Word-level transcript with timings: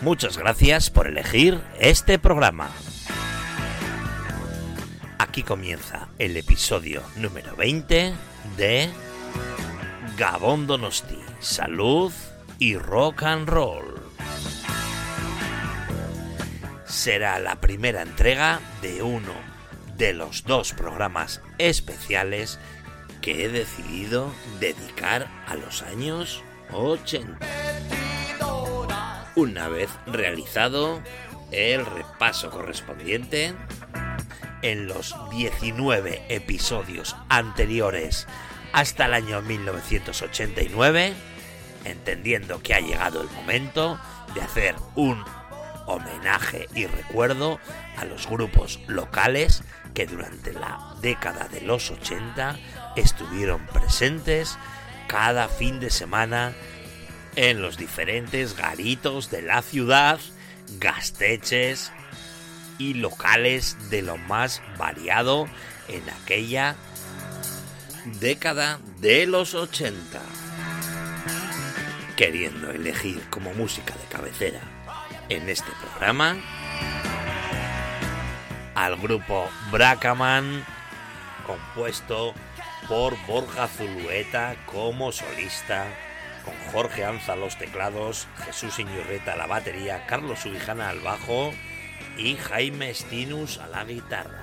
Muchas 0.00 0.38
gracias 0.38 0.90
por 0.90 1.08
elegir 1.08 1.60
este 1.80 2.20
programa. 2.20 2.70
Aquí 5.18 5.42
comienza 5.42 6.08
el 6.18 6.36
episodio 6.36 7.02
número 7.16 7.56
20 7.56 8.14
de 8.56 8.90
Gabón 10.16 10.68
Donosti, 10.68 11.18
Salud 11.40 12.12
y 12.60 12.76
Rock 12.76 13.24
and 13.24 13.48
Roll. 13.48 14.00
Será 16.86 17.40
la 17.40 17.60
primera 17.60 18.02
entrega 18.02 18.60
de 18.80 19.02
uno 19.02 19.34
de 19.96 20.12
los 20.12 20.44
dos 20.44 20.74
programas 20.74 21.40
especiales 21.58 22.60
que 23.20 23.44
he 23.44 23.48
decidido 23.48 24.32
dedicar 24.60 25.26
a 25.48 25.56
los 25.56 25.82
años 25.82 26.44
80. 26.72 27.67
Una 29.38 29.68
vez 29.68 29.88
realizado 30.04 31.00
el 31.52 31.86
repaso 31.86 32.50
correspondiente 32.50 33.54
en 34.62 34.88
los 34.88 35.14
19 35.30 36.24
episodios 36.28 37.14
anteriores 37.28 38.26
hasta 38.72 39.06
el 39.06 39.14
año 39.14 39.40
1989, 39.42 41.12
entendiendo 41.84 42.60
que 42.64 42.74
ha 42.74 42.80
llegado 42.80 43.22
el 43.22 43.30
momento 43.30 44.00
de 44.34 44.40
hacer 44.40 44.74
un 44.96 45.24
homenaje 45.86 46.66
y 46.74 46.86
recuerdo 46.86 47.60
a 47.96 48.06
los 48.06 48.26
grupos 48.28 48.80
locales 48.88 49.62
que 49.94 50.06
durante 50.06 50.52
la 50.52 50.96
década 51.00 51.46
de 51.46 51.60
los 51.60 51.92
80 51.92 52.58
estuvieron 52.96 53.64
presentes 53.68 54.58
cada 55.06 55.46
fin 55.46 55.78
de 55.78 55.90
semana 55.90 56.54
en 57.38 57.62
los 57.62 57.76
diferentes 57.76 58.56
garitos 58.56 59.30
de 59.30 59.42
la 59.42 59.62
ciudad, 59.62 60.18
gasteches 60.80 61.92
y 62.78 62.94
locales 62.94 63.76
de 63.90 64.02
lo 64.02 64.16
más 64.16 64.60
variado 64.76 65.46
en 65.86 66.02
aquella 66.10 66.74
década 68.18 68.80
de 68.98 69.28
los 69.28 69.54
80. 69.54 70.20
Queriendo 72.16 72.72
elegir 72.72 73.22
como 73.30 73.54
música 73.54 73.94
de 73.94 74.04
cabecera 74.06 74.60
en 75.28 75.48
este 75.48 75.70
programa 75.80 76.36
al 78.74 78.96
grupo 78.96 79.48
Bracaman, 79.70 80.64
compuesto 81.46 82.34
por 82.88 83.16
Borja 83.28 83.68
Zulueta 83.68 84.56
como 84.66 85.12
solista, 85.12 85.86
con 86.48 86.72
Jorge 86.72 87.04
Anza 87.04 87.36
los 87.36 87.58
teclados, 87.58 88.26
Jesús 88.46 88.78
Iñurreta 88.78 89.36
la 89.36 89.46
batería, 89.46 90.06
Carlos 90.06 90.40
Subijana 90.40 90.88
al 90.88 91.00
bajo 91.00 91.52
y 92.16 92.36
Jaime 92.36 92.94
Stinus 92.94 93.58
a 93.58 93.66
la 93.66 93.84
guitarra, 93.84 94.42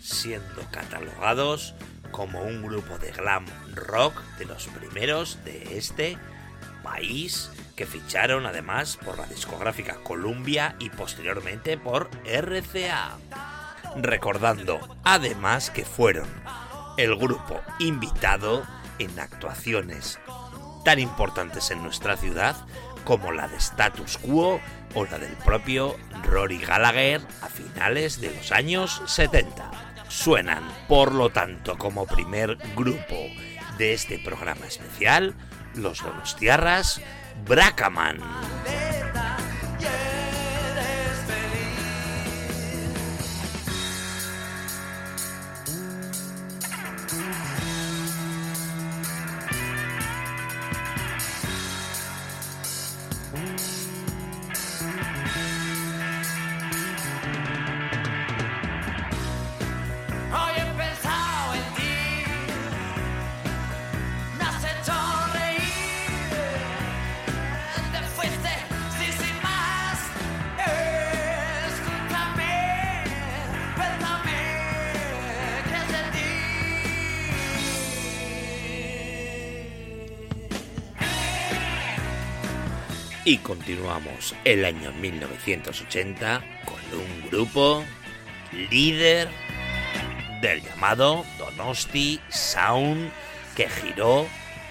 siendo 0.00 0.62
catalogados 0.70 1.74
como 2.12 2.42
un 2.42 2.62
grupo 2.62 2.96
de 2.98 3.10
glam 3.10 3.44
rock 3.74 4.20
de 4.38 4.44
los 4.44 4.68
primeros 4.68 5.42
de 5.44 5.76
este 5.76 6.16
país 6.84 7.50
que 7.74 7.86
ficharon 7.86 8.46
además 8.46 8.96
por 9.04 9.18
la 9.18 9.26
discográfica 9.26 9.96
Columbia 10.04 10.76
y 10.78 10.90
posteriormente 10.90 11.76
por 11.76 12.08
RCA. 12.24 13.18
Recordando 13.96 14.96
además 15.02 15.70
que 15.70 15.84
fueron 15.84 16.28
el 16.98 17.16
grupo 17.16 17.60
invitado 17.80 18.64
en 19.00 19.18
actuaciones 19.18 20.20
tan 20.84 20.98
importantes 20.98 21.70
en 21.70 21.82
nuestra 21.82 22.16
ciudad 22.16 22.56
como 23.04 23.32
la 23.32 23.48
de 23.48 23.56
Status 23.56 24.18
Quo 24.18 24.60
o 24.94 25.04
la 25.04 25.18
del 25.18 25.32
propio 25.38 25.96
Rory 26.24 26.58
Gallagher 26.58 27.20
a 27.42 27.48
finales 27.48 28.20
de 28.20 28.34
los 28.34 28.52
años 28.52 29.02
70. 29.06 29.70
Suenan, 30.08 30.62
por 30.88 31.12
lo 31.12 31.30
tanto, 31.30 31.76
como 31.76 32.06
primer 32.06 32.56
grupo 32.76 33.16
de 33.78 33.94
este 33.94 34.18
programa 34.18 34.66
especial, 34.66 35.34
los 35.74 36.02
Donostiarras 36.02 37.00
Bracaman. 37.44 38.18
El 84.44 84.64
año 84.64 84.92
1980 84.92 86.42
con 86.64 87.00
un 87.00 87.30
grupo 87.30 87.84
líder 88.70 89.28
del 90.40 90.62
llamado 90.62 91.24
Donosti 91.38 92.20
Sound 92.28 93.10
que 93.56 93.68
giró 93.68 94.26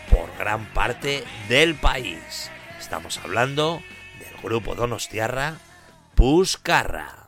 por 0.09 0.29
gran 0.37 0.65
parte 0.73 1.23
del 1.49 1.75
país. 1.75 2.51
Estamos 2.79 3.17
hablando 3.17 3.81
del 4.19 4.41
grupo 4.41 4.75
Donostiarra 4.75 5.57
Puscarra. 6.15 7.27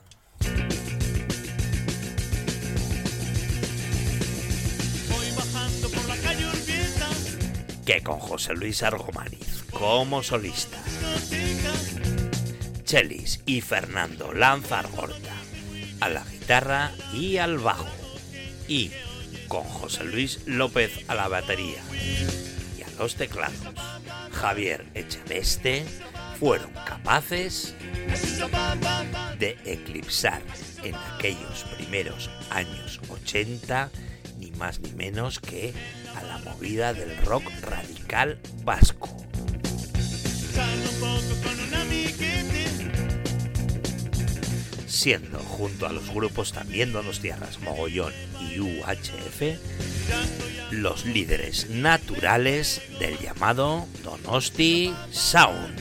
Que 7.86 8.02
con 8.02 8.20
José 8.20 8.54
Luis 8.54 8.82
Argomaniz 8.84 9.64
como 9.72 10.24
solista. 10.24 10.85
Chelis 12.86 13.42
y 13.46 13.62
Fernando 13.62 14.34
Lanzargorta 14.34 15.34
a 16.00 16.10
la 16.10 16.24
guitarra 16.24 16.92
y 17.14 17.38
al 17.38 17.58
bajo. 17.58 17.88
Y 18.68 18.92
con 19.48 19.64
José 19.64 20.04
Luis 20.04 20.42
López 20.46 20.92
a 21.08 21.16
la 21.16 21.28
batería 21.28 21.82
y 22.78 22.84
a 22.84 22.90
los 22.98 23.16
teclados. 23.16 23.58
Javier 24.32 24.86
Echeveste 24.94 25.86
fueron 26.40 26.72
capaces 26.86 27.76
de 29.40 29.58
eclipsar 29.66 30.42
en 30.84 30.96
aquellos 30.96 31.66
primeros 31.76 32.30
años 32.50 33.00
80 33.10 33.90
ni 34.40 34.52
más 34.52 34.80
ni 34.80 34.92
menos 34.92 35.40
que 35.40 35.74
a 36.16 36.24
la 36.24 36.38
movida 36.40 36.94
del 36.94 37.18
rock 37.18 37.44
radical 37.62 38.38
vasco. 38.64 39.25
Siendo 44.88 45.40
junto 45.40 45.88
a 45.88 45.94
los 45.94 46.14
grupos 46.14 46.52
también 46.54 46.92
Donostiarras 46.94 47.60
Mogollón 47.60 48.14
y 48.42 48.60
UHF 48.60 49.60
los 50.72 51.06
líderes 51.06 51.70
naturales 51.70 52.82
del 53.00 53.18
llamado 53.20 53.88
Donosti 54.04 54.94
Sound. 55.12 55.80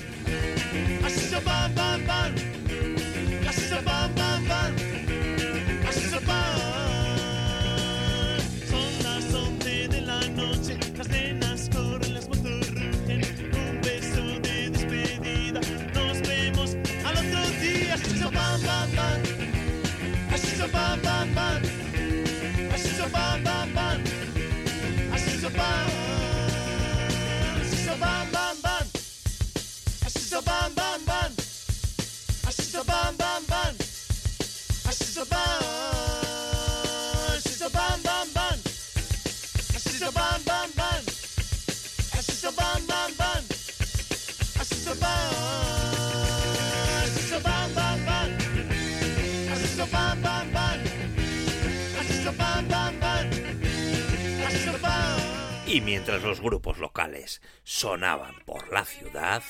Y 55.74 55.80
mientras 55.80 56.22
los 56.22 56.40
grupos 56.40 56.78
locales 56.78 57.42
sonaban 57.64 58.36
por 58.46 58.72
la 58.72 58.84
ciudad, 58.84 59.42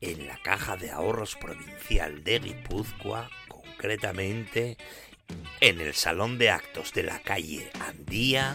en 0.00 0.28
la 0.28 0.40
caja 0.40 0.76
de 0.76 0.92
ahorros 0.92 1.34
provincial 1.34 2.22
de 2.22 2.38
Guipúzcoa, 2.38 3.28
concretamente 3.48 4.76
en 5.58 5.80
el 5.80 5.94
salón 5.94 6.38
de 6.38 6.50
actos 6.50 6.92
de 6.92 7.02
la 7.02 7.18
calle 7.22 7.72
Andía, 7.80 8.54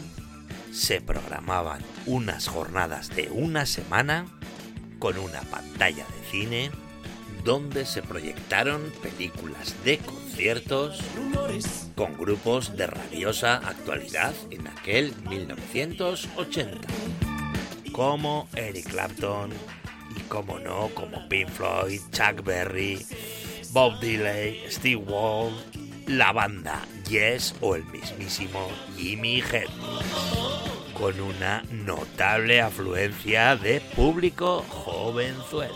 se 0.71 1.01
programaban 1.01 1.83
unas 2.05 2.47
jornadas 2.47 3.13
de 3.13 3.29
una 3.29 3.65
semana 3.65 4.25
con 4.97 5.17
una 5.17 5.41
pantalla 5.41 6.05
de 6.05 6.29
cine 6.31 6.71
donde 7.43 7.85
se 7.85 8.01
proyectaron 8.01 8.93
películas 9.01 9.75
de 9.83 9.97
con 11.95 12.17
grupos 12.17 12.75
de 12.75 12.87
rabiosa 12.87 13.55
actualidad 13.57 14.33
en 14.49 14.67
aquel 14.67 15.13
1980, 15.29 16.87
como 17.91 18.47
Eric 18.55 18.89
Clapton 18.89 19.51
y 20.15 20.19
como 20.21 20.59
no, 20.59 20.89
como 20.95 21.27
Pink 21.29 21.49
Floyd, 21.49 22.01
Chuck 22.11 22.43
Berry, 22.43 23.05
Bob 23.71 23.99
Dylan, 23.99 24.55
Steve 24.69 24.95
Wall, 24.95 25.53
la 26.07 26.31
banda 26.31 26.81
Yes 27.09 27.55
o 27.61 27.75
el 27.75 27.85
mismísimo 27.85 28.69
Jimmy 28.97 29.39
Hendrix, 29.39 29.71
con 30.97 31.19
una 31.21 31.63
notable 31.71 32.61
afluencia 32.61 33.55
de 33.55 33.81
público 33.95 34.65
jovenzuelo. 34.67 35.73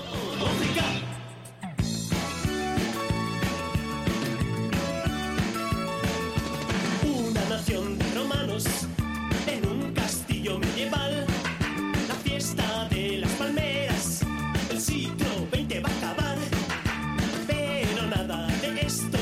De 7.67 7.75
romanos 8.15 8.63
en 9.45 9.67
un 9.67 9.93
castillo 9.93 10.57
medieval. 10.57 11.27
La 12.07 12.15
fiesta 12.15 12.87
de 12.89 13.17
las 13.17 13.29
palmeras, 13.31 14.21
el 14.71 14.79
siglo 14.79 15.25
XX 15.51 15.83
va 15.83 15.89
a 15.89 15.97
acabar. 15.97 16.37
Pero 17.45 18.03
nada 18.07 18.47
de 18.61 18.79
esto 18.79 19.17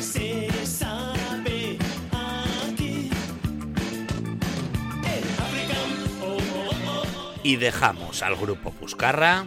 se 0.00 0.48
sabe 0.66 1.78
aquí. 2.66 3.08
En 5.04 5.22
África, 5.38 5.76
oh, 6.22 6.26
oh, 6.26 6.38
oh, 6.66 6.74
oh. 6.88 7.04
Y 7.44 7.54
dejamos 7.54 8.24
al 8.24 8.34
grupo 8.34 8.72
Puscarra 8.72 9.44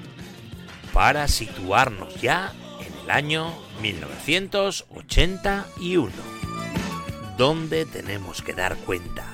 para 0.94 1.28
situarnos 1.28 2.22
ya 2.22 2.54
en 2.80 2.94
el 3.04 3.12
año 3.12 3.54
1981, 3.82 6.14
donde 7.38 7.86
tenemos 7.86 8.42
que 8.42 8.54
dar 8.54 8.76
cuenta 8.78 9.26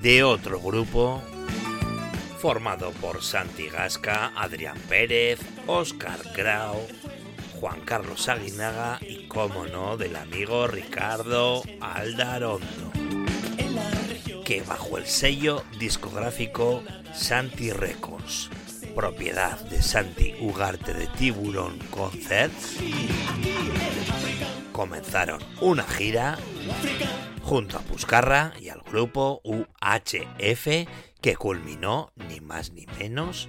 de 0.00 0.22
otro 0.22 0.60
grupo 0.60 1.22
formado 2.38 2.92
por 2.92 3.22
Santi 3.22 3.68
Gasca, 3.68 4.32
Adrián 4.36 4.78
Pérez, 4.88 5.40
Óscar 5.66 6.20
Grau, 6.36 6.86
Juan 7.58 7.80
Carlos 7.80 8.28
Aguinaga 8.28 8.98
y, 9.00 9.26
como 9.26 9.66
no, 9.66 9.96
del 9.96 10.14
amigo 10.14 10.68
Ricardo 10.68 11.62
Aldarondo, 11.80 12.92
que 14.44 14.62
bajo 14.62 14.98
el 14.98 15.06
sello 15.06 15.64
discográfico 15.80 16.82
Santi 17.12 17.72
Records, 17.72 18.50
propiedad 18.94 19.58
de 19.68 19.82
Santi 19.82 20.34
Ugarte 20.40 20.94
de 20.94 21.08
Tiburón 21.08 21.78
Concerts, 21.90 22.76
comenzaron 24.72 25.40
una 25.60 25.82
gira 25.82 26.38
junto 27.48 27.78
a 27.78 27.80
Puscarra 27.80 28.52
y 28.60 28.68
al 28.68 28.82
grupo 28.82 29.40
UHF 29.42 30.86
que 31.22 31.34
culminó 31.34 32.12
ni 32.28 32.42
más 32.42 32.72
ni 32.72 32.84
menos 32.98 33.48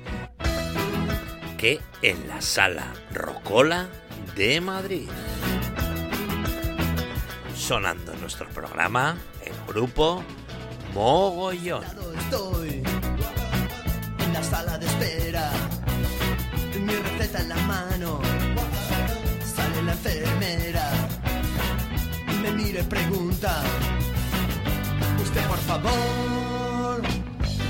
que 1.57 1.81
en 2.01 2.25
la 2.29 2.41
sala 2.41 2.93
Rocola 3.11 3.89
de 4.37 4.61
Madrid. 4.61 5.09
Sonando 7.53 8.13
en 8.13 8.21
nuestro 8.21 8.47
programa 8.51 9.17
el 9.43 9.53
grupo 9.67 10.23
Mogollón. 10.93 11.83
Estoy 11.83 12.81
en 14.19 14.33
la 14.33 14.43
sala 14.43 14.77
de 14.77 14.85
espera, 14.85 15.51
mi 16.79 16.93
receta 16.93 17.41
en 17.41 17.49
la 17.49 17.57
mano, 17.57 18.21
mira 22.63 22.81
y 22.81 22.83
pregunta, 22.83 23.61
usted 25.21 25.43
por 25.47 25.57
favor, 25.59 27.01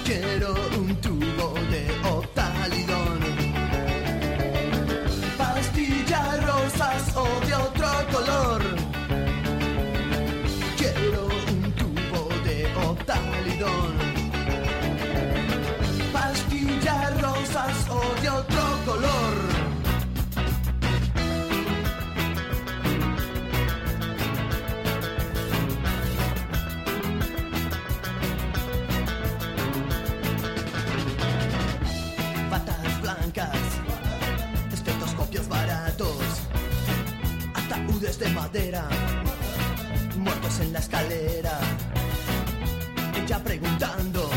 quiero 0.05 0.55
un 0.79 0.95
tubo 0.97 1.53
ataúdes 37.99 38.19
de 38.19 38.29
madera 38.29 38.87
muertos 40.17 40.59
en 40.61 40.73
la 40.73 40.79
escalera. 40.79 41.59
Ella 43.15 43.43
preguntando, 43.43 44.29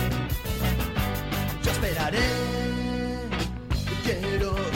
yo 1.62 1.70
esperaré. 1.70 2.18
Quiero 4.04 4.71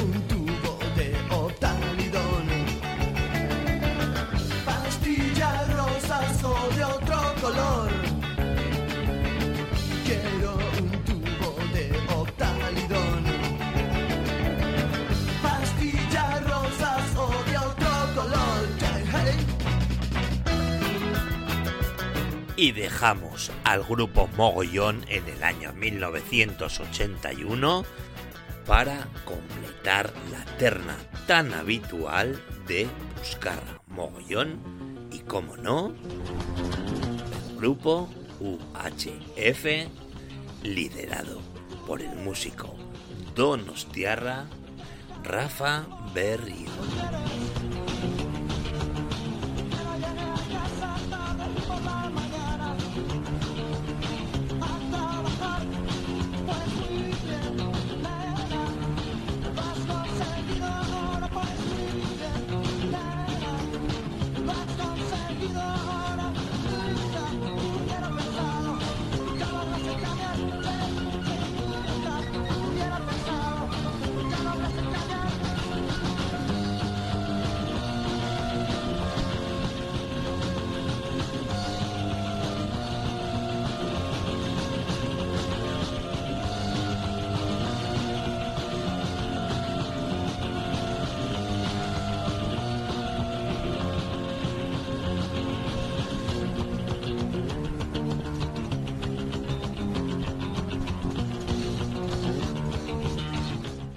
y 22.57 22.73
dejamos 22.73 23.53
al 23.65 23.85
grupo 23.85 24.29
Mogollón 24.37 25.05
en 25.09 25.29
el 25.29 25.45
año 25.45 25.73
1981 25.75 27.85
para 28.67 29.07
completar 29.25 30.13
la 30.33 30.45
terna 30.57 30.97
tan 31.27 31.53
habitual 31.53 32.43
de 32.67 32.89
buscar 33.19 33.61
Mogollón 33.89 34.59
y, 35.13 35.19
como 35.21 35.57
no, 35.57 35.95
el 37.49 37.57
grupo 37.57 38.09
UHF 38.41 39.65
liderado 40.63 41.41
por 41.87 42.03
el 42.03 42.15
músico 42.17 42.75
Donostiarra 43.35 44.47
Rafa 45.23 45.87
Berrio. 46.15 46.71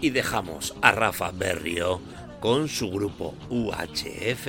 Y 0.02 0.12
dejamos 0.12 0.76
a 0.82 0.92
Rafa 0.92 1.32
Berrio 1.32 2.00
con 2.40 2.70
su 2.70 2.90
grupo 2.90 3.36
UHF 3.50 4.48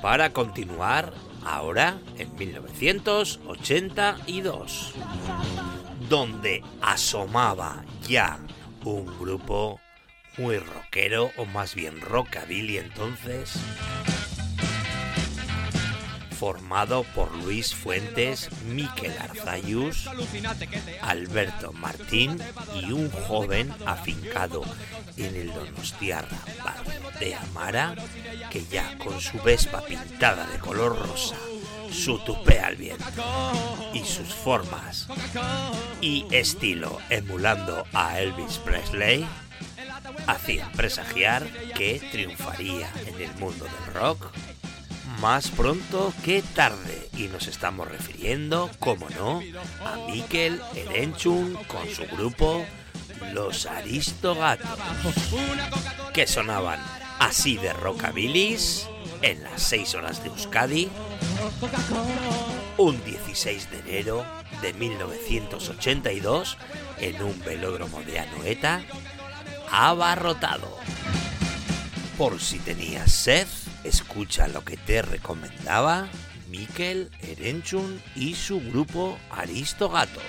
para 0.00 0.32
continuar 0.32 1.12
ahora 1.44 1.98
en 2.18 2.32
1982, 2.36 4.94
donde 6.08 6.62
asomaba 6.80 7.84
ya 8.06 8.38
un 8.84 9.06
grupo 9.18 9.80
muy 10.36 10.58
rockero, 10.58 11.32
o 11.36 11.44
más 11.46 11.74
bien 11.74 12.00
rockabilly 12.00 12.78
entonces, 12.78 13.58
formado 16.38 17.02
por 17.14 17.34
Luis 17.34 17.74
Fuentes, 17.74 18.48
Miquel 18.66 19.12
Arzayus, 19.18 20.08
Alberto 21.02 21.72
Martín 21.72 22.38
y 22.80 22.92
un 22.92 23.10
joven 23.10 23.74
afincado 23.86 24.62
en 25.16 25.34
el 25.34 25.52
Donostiarra 25.52 26.38
de 27.18 27.34
Amara, 27.34 27.96
que 28.50 28.64
ya 28.66 28.96
con 28.98 29.20
su 29.20 29.38
vespa 29.38 29.80
pintada 29.80 30.46
de 30.46 30.58
color 30.58 30.96
rosa, 30.96 31.36
su 31.90 32.18
tupé 32.20 32.60
al 32.60 32.76
viento 32.76 33.04
y 33.92 34.04
sus 34.04 34.32
formas 34.32 35.08
y 36.00 36.24
estilo 36.30 36.98
emulando 37.10 37.84
a 37.92 38.20
Elvis 38.20 38.58
Presley, 38.58 39.26
hacía 40.28 40.70
presagiar 40.76 41.46
que 41.74 42.00
triunfaría 42.12 42.88
en 43.06 43.20
el 43.22 43.34
mundo 43.36 43.64
del 43.64 43.94
rock 43.94 44.30
más 45.20 45.50
pronto 45.50 46.12
que 46.24 46.42
tarde 46.42 47.08
y 47.16 47.28
nos 47.28 47.46
estamos 47.46 47.88
refiriendo, 47.88 48.70
como 48.78 49.08
no, 49.10 49.40
a 49.84 49.96
Mikel 50.10 50.60
Erenchun 50.74 51.54
con 51.66 51.88
su 51.88 52.04
grupo 52.06 52.64
Los 53.32 53.66
Aristogatos, 53.66 54.78
que 56.12 56.26
sonaban 56.26 56.80
así 57.18 57.56
de 57.56 57.72
rockabilis 57.72 58.88
en 59.22 59.42
las 59.42 59.62
6 59.62 59.94
horas 59.94 60.22
de 60.22 60.28
Euskadi 60.28 60.88
un 62.78 63.04
16 63.04 63.70
de 63.70 63.78
enero 63.80 64.24
de 64.62 64.72
1982 64.72 66.56
en 66.98 67.22
un 67.22 67.38
velódromo 67.40 68.00
de 68.02 68.20
Anoeta 68.20 68.82
abarrotado. 69.70 70.78
Por 72.18 72.40
si 72.40 72.58
tenías 72.58 73.12
sed, 73.12 73.46
escucha 73.84 74.48
lo 74.48 74.64
que 74.64 74.76
te 74.76 75.02
recomendaba 75.02 76.08
Mikel 76.48 77.12
Erenchun 77.20 78.02
y 78.16 78.34
su 78.34 78.60
grupo 78.60 79.16
Aristogatos. 79.30 80.24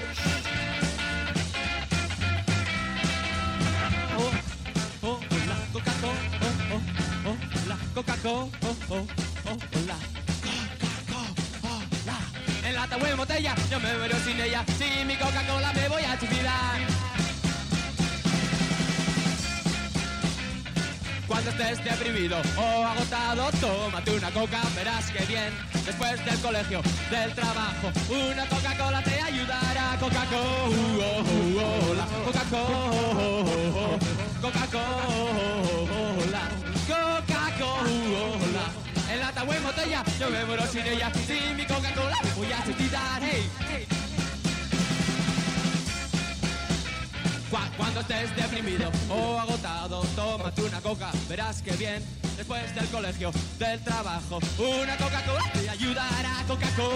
En 12.63 12.75
lata 12.75 12.97
o 12.97 13.05
en 13.07 13.17
botella, 13.17 13.55
yo 13.71 13.79
me 13.79 13.97
muero 13.97 14.15
sin 14.23 14.39
ella. 14.39 14.63
Sin 14.77 15.07
mi 15.07 15.15
Coca-Cola 15.15 15.73
me 15.73 15.89
voy 15.89 16.03
a 16.03 16.19
suicidar. 16.19 16.98
Cuando 21.41 21.51
estés 21.51 21.81
deprimido 21.85 22.35
o 22.57 22.85
agotado, 22.85 23.49
tómate 23.61 24.11
una 24.11 24.29
coca, 24.29 24.61
verás 24.75 25.09
que 25.09 25.23
bien. 25.25 25.53
Después 25.85 26.25
del 26.25 26.37
colegio, 26.41 26.81
del 27.09 27.33
trabajo, 27.33 27.93
una 28.09 28.45
Coca-Cola 28.45 29.01
te 29.01 29.21
ayudará. 29.21 29.97
Coca-Cola, 30.01 31.23
Coca-Cola, 32.25 33.47
Coca-Cola, 34.41 34.81
Coca-Cola. 36.89 38.65
En 39.09 39.19
lata 39.21 39.43
o 39.43 39.53
en 39.53 39.63
botella, 39.63 40.03
yo 40.19 40.29
me 40.29 40.43
muero 40.43 40.67
sin 40.67 40.85
ella. 40.87 41.09
Sin 41.25 41.55
mi 41.55 41.65
Coca-Cola 41.65 42.19
voy 42.35 42.51
a 42.51 42.65
suicidar. 42.65 43.23
Hey, 43.23 43.49
hey. 43.69 43.98
Cuando 47.49 48.01
estés 48.01 48.35
deprimido 48.35 48.91
o 49.09 49.39
agotado, 49.39 50.01
tómate 50.15 50.61
una 50.61 50.79
coca, 50.81 51.09
verás 51.27 51.63
que 51.63 51.71
bien. 51.71 52.03
Después 52.37 52.75
del 52.75 52.87
colegio, 52.89 53.31
del 53.57 53.79
trabajo, 53.83 54.39
una 54.57 54.95
Coca-Cola 54.97 55.51
te 55.53 55.69
ayudará. 55.69 56.43
Coca-Cola, 56.47 56.93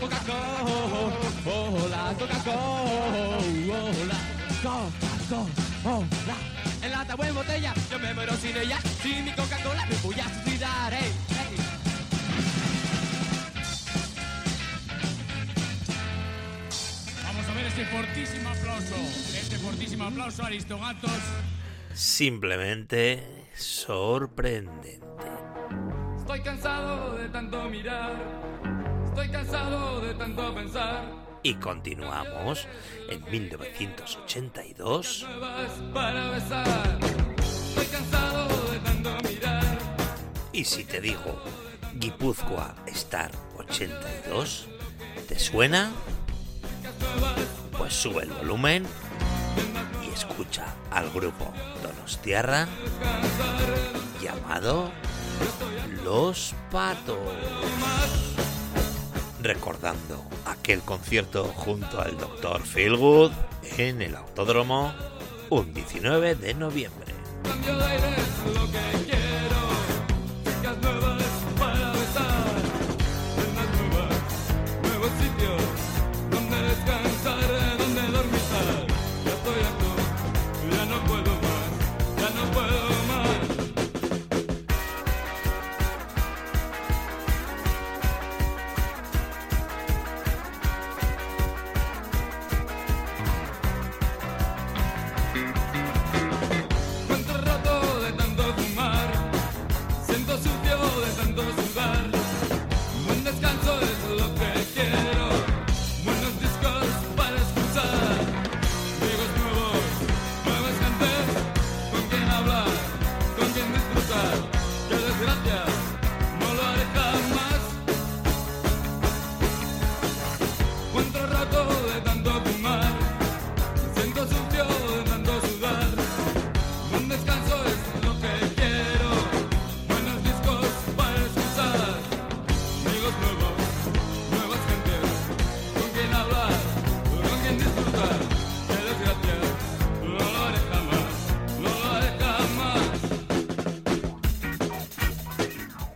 Coca-Cola, 0.00 1.00
Coca-Cola, 2.18 2.98
Coca-Cola. 4.62 6.36
En 6.82 6.90
lata 6.90 7.14
o 7.14 7.24
en 7.24 7.34
botella, 7.34 7.74
yo 7.90 7.98
me 7.98 8.12
muero 8.12 8.36
sin 8.36 8.56
ella. 8.56 8.78
Sin 9.02 9.24
mi 9.24 9.32
Coca-Cola 9.32 9.86
me 9.86 9.96
voy 9.96 10.20
a 10.20 10.44
suicidar. 10.44 10.92
Hey, 10.92 11.12
este 17.76 17.94
fortísimo 17.94 18.48
aplauso. 18.48 18.94
Este 19.36 19.56
fortísimo 19.58 20.04
aplauso 20.04 20.42
a 20.42 20.46
Aristogatos. 20.46 21.10
Simplemente 21.92 23.50
sorprendente. 23.54 25.30
Estoy 26.18 26.40
cansado 26.40 27.18
de 27.18 27.28
tanto 27.28 27.62
mirar, 27.68 28.14
estoy 29.04 29.28
cansado 29.28 30.00
de 30.00 30.14
tanto 30.14 30.54
pensar. 30.54 31.04
Y 31.42 31.54
continuamos 31.56 32.66
en 33.10 33.22
1982 33.30 35.26
Nuevas 35.28 35.70
para 35.92 36.30
besar, 36.30 36.98
estoy 37.38 37.86
cansado 37.86 38.70
de 38.72 38.78
tanto 38.78 39.28
mirar. 39.28 39.78
y 40.52 40.64
si 40.64 40.82
te 40.84 41.02
digo 41.02 41.42
Guipúzcoa 41.94 42.74
Star 42.86 43.30
82, 43.58 44.66
¿te 45.28 45.38
suena? 45.38 45.92
Pues 47.76 47.92
sube 47.92 48.22
el 48.22 48.30
volumen 48.30 48.84
y 50.04 50.12
escucha 50.12 50.74
al 50.90 51.10
grupo 51.10 51.52
Donostiarra 51.82 52.66
llamado 54.22 54.90
Los 56.04 56.54
Patos. 56.70 57.18
Recordando 59.42 60.24
aquel 60.46 60.80
concierto 60.80 61.44
junto 61.54 62.00
al 62.00 62.16
Dr. 62.16 62.62
Feelgood 62.62 63.32
en 63.78 64.02
el 64.02 64.16
Autódromo 64.16 64.92
un 65.50 65.72
19 65.72 66.34
de 66.34 66.54
noviembre. 66.54 67.14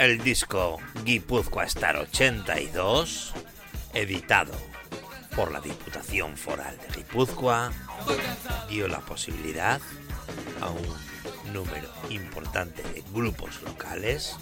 El 0.00 0.24
disco 0.24 0.78
Guipúzcoa 1.04 1.64
Star 1.64 1.96
82, 1.96 3.34
editado 3.92 4.54
por 5.36 5.52
la 5.52 5.60
Diputación 5.60 6.38
Foral 6.38 6.78
de 6.78 6.96
Guipúzcoa 6.96 7.70
dio 8.70 8.88
la 8.88 9.00
posibilidad 9.00 9.78
a 10.62 10.70
un 10.70 11.52
número 11.52 11.90
importante 12.08 12.82
de 12.82 13.04
grupos 13.12 13.60
locales 13.60 14.38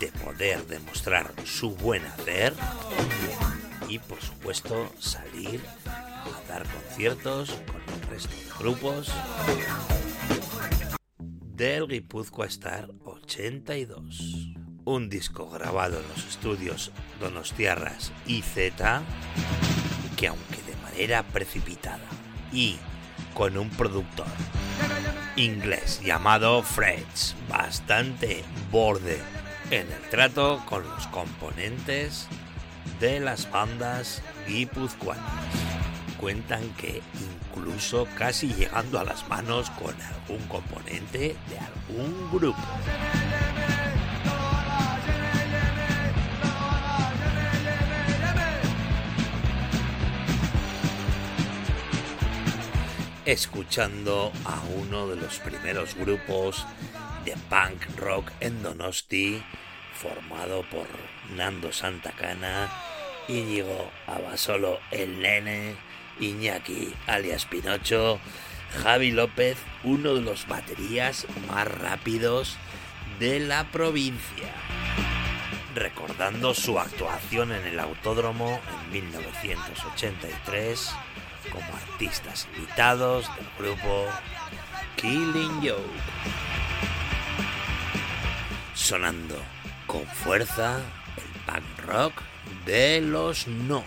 de 0.00 0.08
poder 0.08 0.66
demostrar 0.66 1.32
su 1.44 1.76
buen 1.76 2.04
hacer 2.06 2.52
y 3.88 4.00
por 4.00 4.20
supuesto 4.20 4.92
salir 4.98 5.60
a 5.86 6.48
dar 6.48 6.64
conciertos 6.64 7.52
con 7.70 7.94
el 7.94 8.02
resto 8.08 8.34
de 8.34 8.58
grupos 8.58 9.12
del 11.60 11.86
Guipúzcoa 11.86 12.46
Star 12.46 12.88
82. 13.30 14.54
Un 14.84 15.08
disco 15.08 15.48
grabado 15.48 16.00
en 16.00 16.08
los 16.08 16.26
estudios 16.26 16.90
Donostiarras 17.20 18.10
y 18.26 18.42
Z 18.42 19.02
que 20.16 20.26
aunque 20.26 20.56
de 20.66 20.74
manera 20.82 21.22
precipitada 21.22 22.08
y 22.52 22.76
con 23.32 23.56
un 23.56 23.70
productor 23.70 24.26
inglés 25.36 26.00
llamado 26.04 26.64
Freds, 26.64 27.36
bastante 27.48 28.42
borde 28.72 29.18
en 29.70 29.86
el 29.92 30.02
trato 30.10 30.60
con 30.68 30.82
los 30.82 31.06
componentes 31.06 32.26
de 32.98 33.20
las 33.20 33.48
bandas 33.48 34.22
guipuzcoanas. 34.48 35.54
Cuentan 36.18 36.68
que 36.74 37.00
incluso 37.50 38.06
casi 38.16 38.52
llegando 38.54 38.98
a 38.98 39.04
las 39.04 39.28
manos 39.28 39.70
con 39.70 39.94
algún 40.02 40.46
componente 40.48 41.36
de 41.48 41.58
algún 41.58 42.30
grupo. 42.30 42.58
escuchando 53.26 54.32
a 54.44 54.60
uno 54.76 55.06
de 55.06 55.14
los 55.14 55.38
primeros 55.38 55.94
grupos 55.94 56.66
de 57.24 57.36
punk 57.48 57.80
rock 57.96 58.32
en 58.40 58.60
Donosti, 58.60 59.40
formado 59.94 60.64
por 60.68 60.88
Nando 61.36 61.72
Santacana, 61.72 62.68
Íñigo 63.28 63.92
Abasolo 64.08 64.80
el 64.90 65.20
Nene, 65.20 65.76
Iñaki 66.20 66.94
alias 67.06 67.46
Pinocho, 67.46 68.20
Javi 68.82 69.10
López, 69.10 69.58
uno 69.82 70.14
de 70.14 70.20
los 70.20 70.46
baterías 70.46 71.26
más 71.48 71.66
rápidos 71.66 72.56
de 73.18 73.40
la 73.40 73.64
provincia. 73.70 74.54
Recordando 75.74 76.54
su 76.54 76.78
actuación 76.78 77.52
en 77.52 77.66
el 77.66 77.80
autódromo 77.80 78.60
en 78.84 78.92
1983 78.92 80.90
como 81.52 81.66
artistas 81.74 82.48
invitados 82.54 83.26
del 83.36 83.46
grupo 83.58 84.06
Killing 84.96 85.60
Joke. 85.62 85.80
Sonando 88.74 89.36
con 89.86 90.06
fuerza 90.06 90.80
el 91.16 91.40
punk 91.46 91.86
rock 91.86 92.12
de 92.64 93.00
los 93.00 93.46
no. 93.46 93.84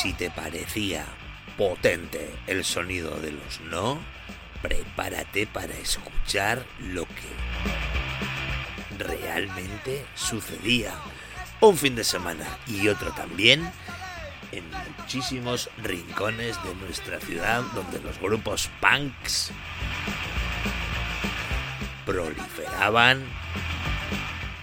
Si 0.00 0.14
te 0.14 0.30
parecía 0.30 1.04
potente 1.58 2.34
el 2.46 2.64
sonido 2.64 3.20
de 3.20 3.32
los 3.32 3.60
no, 3.60 3.98
prepárate 4.62 5.46
para 5.46 5.74
escuchar 5.74 6.64
lo 6.78 7.04
que 7.04 7.28
realmente 8.98 10.06
sucedía. 10.14 10.94
Un 11.60 11.76
fin 11.76 11.96
de 11.96 12.04
semana 12.04 12.46
y 12.66 12.88
otro 12.88 13.12
también 13.12 13.70
en 14.52 14.64
muchísimos 14.96 15.68
rincones 15.82 16.56
de 16.64 16.74
nuestra 16.76 17.20
ciudad 17.20 17.60
donde 17.74 18.00
los 18.00 18.18
grupos 18.18 18.70
punks 18.80 19.52
proliferaban 22.06 23.22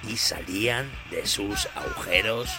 y 0.09 0.17
salían 0.17 0.91
de 1.11 1.27
sus 1.27 1.67
agujeros 1.75 2.49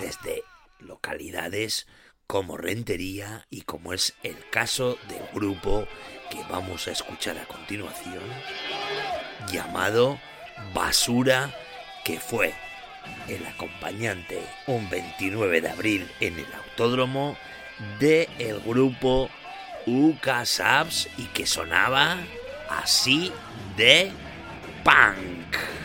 desde 0.00 0.42
localidades 0.80 1.86
como 2.26 2.56
Rentería 2.56 3.46
y 3.50 3.62
como 3.62 3.92
es 3.92 4.14
el 4.22 4.36
caso 4.50 4.98
del 5.08 5.22
grupo 5.32 5.86
que 6.30 6.40
vamos 6.50 6.88
a 6.88 6.92
escuchar 6.92 7.38
a 7.38 7.46
continuación 7.46 8.22
llamado 9.52 10.18
Basura 10.72 11.54
que 12.04 12.18
fue 12.20 12.54
el 13.28 13.44
acompañante 13.46 14.42
un 14.66 14.88
29 14.88 15.60
de 15.60 15.68
abril 15.68 16.10
en 16.20 16.38
el 16.38 16.46
autódromo 16.54 17.36
de 17.98 18.28
grupo 18.64 19.28
UK 19.86 20.44
Subs 20.44 21.08
y 21.18 21.24
que 21.26 21.46
sonaba 21.46 22.18
así 22.68 23.32
de 23.76 24.10
punk. 24.82 25.83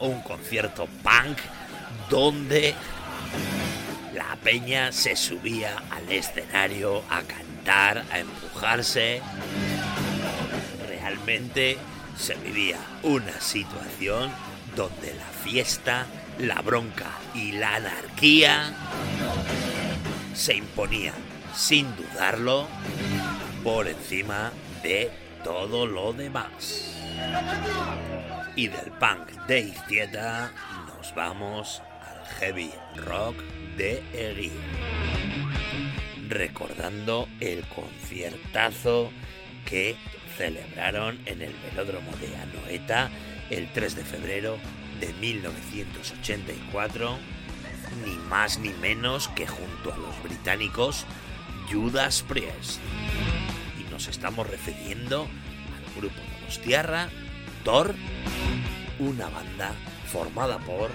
Un 0.00 0.22
concierto 0.22 0.88
punk 1.02 1.38
donde 2.08 2.74
la 4.14 4.36
peña 4.36 4.90
se 4.90 5.16
subía 5.16 5.82
al 5.90 6.10
escenario 6.10 7.02
a 7.10 7.20
cantar 7.22 8.04
a 8.10 8.20
empujarse. 8.20 9.20
Realmente 10.88 11.76
se 12.16 12.34
vivía 12.36 12.78
una 13.02 13.38
situación 13.40 14.30
donde 14.74 15.14
la 15.14 15.26
fiesta, 15.44 16.06
la 16.38 16.62
bronca 16.62 17.10
y 17.34 17.52
la 17.52 17.76
anarquía 17.76 18.72
se 20.34 20.54
imponían, 20.54 21.14
sin 21.54 21.94
dudarlo, 21.96 22.66
por 23.62 23.88
encima 23.88 24.52
de 24.82 25.10
todo 25.44 25.86
lo 25.86 26.14
demás. 26.14 26.94
Y 28.56 28.68
del 28.68 28.92
punk 28.92 29.32
de 29.48 29.60
izquierda 29.60 30.52
nos 30.86 31.14
vamos 31.14 31.82
al 32.00 32.24
heavy 32.38 32.70
rock 32.96 33.36
de 33.76 34.02
Egui. 34.12 34.52
Recordando 36.28 37.28
el 37.40 37.64
conciertazo 37.66 39.10
que 39.64 39.96
celebraron 40.36 41.18
en 41.26 41.42
el 41.42 41.52
velódromo 41.64 42.12
de 42.16 42.36
Anoeta 42.36 43.10
el 43.50 43.68
3 43.72 43.96
de 43.96 44.04
febrero 44.04 44.56
de 45.00 45.12
1984, 45.14 47.18
ni 48.04 48.14
más 48.28 48.58
ni 48.58 48.70
menos 48.70 49.28
que 49.28 49.46
junto 49.46 49.92
a 49.92 49.96
los 49.96 50.22
británicos 50.22 51.06
Judas 51.70 52.22
Priest. 52.22 52.80
Y 53.80 53.84
nos 53.90 54.08
estamos 54.08 54.48
refiriendo 54.48 55.22
al 55.22 56.00
grupo 56.00 56.20
Donostiarra, 56.40 57.08
Thor, 57.64 57.94
una 58.98 59.26
banda 59.30 59.72
formada 60.12 60.58
por 60.58 60.90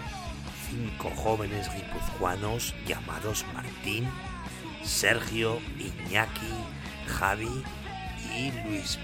cinco 0.70 1.10
jóvenes 1.16 1.68
guipuzcoanos 1.74 2.76
llamados 2.86 3.44
Martín, 3.56 4.08
Sergio, 4.84 5.60
Iñaki, 5.80 6.54
Javi 7.08 7.64
y 8.38 8.52
Luis. 8.64 9.00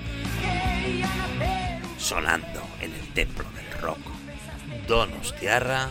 Sonando 1.98 2.62
en 2.82 2.94
el 2.94 3.14
templo 3.14 3.46
del 3.56 3.82
rock 3.82 4.00
Donostiarra, 4.88 5.90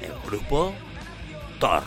el 0.00 0.30
grupo 0.30 0.72
Thor. 1.58 1.82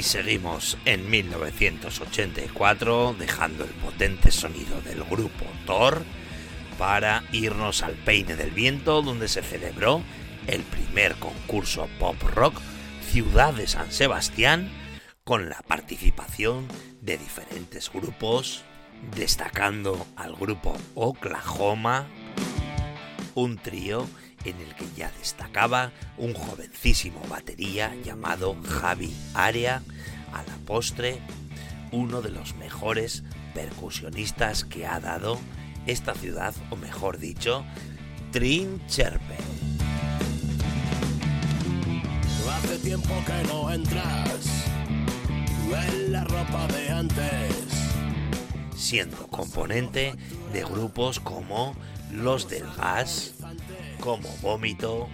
Y 0.00 0.02
seguimos 0.02 0.78
en 0.86 1.10
1984 1.10 3.16
dejando 3.18 3.64
el 3.64 3.70
potente 3.70 4.30
sonido 4.30 4.80
del 4.80 5.04
grupo 5.04 5.44
Thor 5.66 6.02
para 6.78 7.22
irnos 7.32 7.82
al 7.82 7.96
Peine 7.96 8.34
del 8.34 8.50
Viento 8.50 9.02
donde 9.02 9.28
se 9.28 9.42
celebró 9.42 10.02
el 10.46 10.62
primer 10.62 11.16
concurso 11.16 11.86
pop 11.98 12.16
rock 12.34 12.58
Ciudad 13.10 13.52
de 13.52 13.66
San 13.66 13.92
Sebastián 13.92 14.70
con 15.22 15.50
la 15.50 15.60
participación 15.60 16.66
de 17.02 17.18
diferentes 17.18 17.92
grupos 17.92 18.64
destacando 19.14 20.06
al 20.16 20.34
grupo 20.34 20.78
Oklahoma 20.94 22.06
un 23.34 23.58
trío 23.58 24.08
en 24.44 24.56
el 24.60 24.74
que 24.74 24.86
ya 24.96 25.10
destacaba 25.18 25.92
un 26.16 26.34
jovencísimo 26.34 27.20
batería 27.28 27.94
llamado 28.04 28.56
Javi 28.62 29.14
Area, 29.34 29.82
a 30.32 30.42
la 30.42 30.56
postre 30.66 31.18
uno 31.92 32.22
de 32.22 32.30
los 32.30 32.54
mejores 32.56 33.24
percusionistas 33.54 34.64
que 34.64 34.86
ha 34.86 35.00
dado 35.00 35.38
esta 35.86 36.14
ciudad, 36.14 36.54
o 36.70 36.76
mejor 36.76 37.18
dicho, 37.18 37.64
Trincherpe. 38.32 39.36
Hace 42.48 42.78
tiempo 42.78 43.14
que 43.26 43.48
no 43.48 43.70
entras 43.72 44.70
en 45.72 46.12
la 46.12 46.24
ropa 46.24 46.66
de 46.68 46.90
antes. 46.90 47.54
siendo 48.76 49.28
componente 49.28 50.14
de 50.52 50.64
grupos 50.64 51.20
como 51.20 51.74
Los 52.12 52.48
del 52.48 52.66
Gas, 52.76 53.34
como 54.00 54.28
Vómito, 54.42 55.08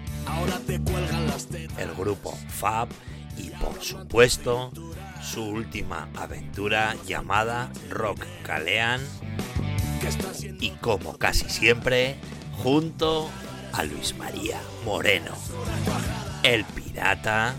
el 1.79 1.95
grupo 1.95 2.37
Fab 2.49 2.89
y 3.37 3.51
por 3.51 3.83
supuesto 3.83 4.73
su 5.23 5.43
última 5.45 6.09
aventura 6.17 6.95
llamada 7.07 7.71
Rock 7.91 8.25
Calean 8.43 9.01
y 10.61 10.71
como 10.71 11.19
casi 11.19 11.49
siempre 11.49 12.17
junto 12.63 13.29
a 13.73 13.85
Luis 13.85 14.17
María 14.17 14.61
Moreno, 14.85 15.33
el 16.43 16.65
pirata, 16.65 17.55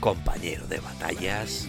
compañero 0.00 0.66
de 0.66 0.80
batallas 0.80 1.66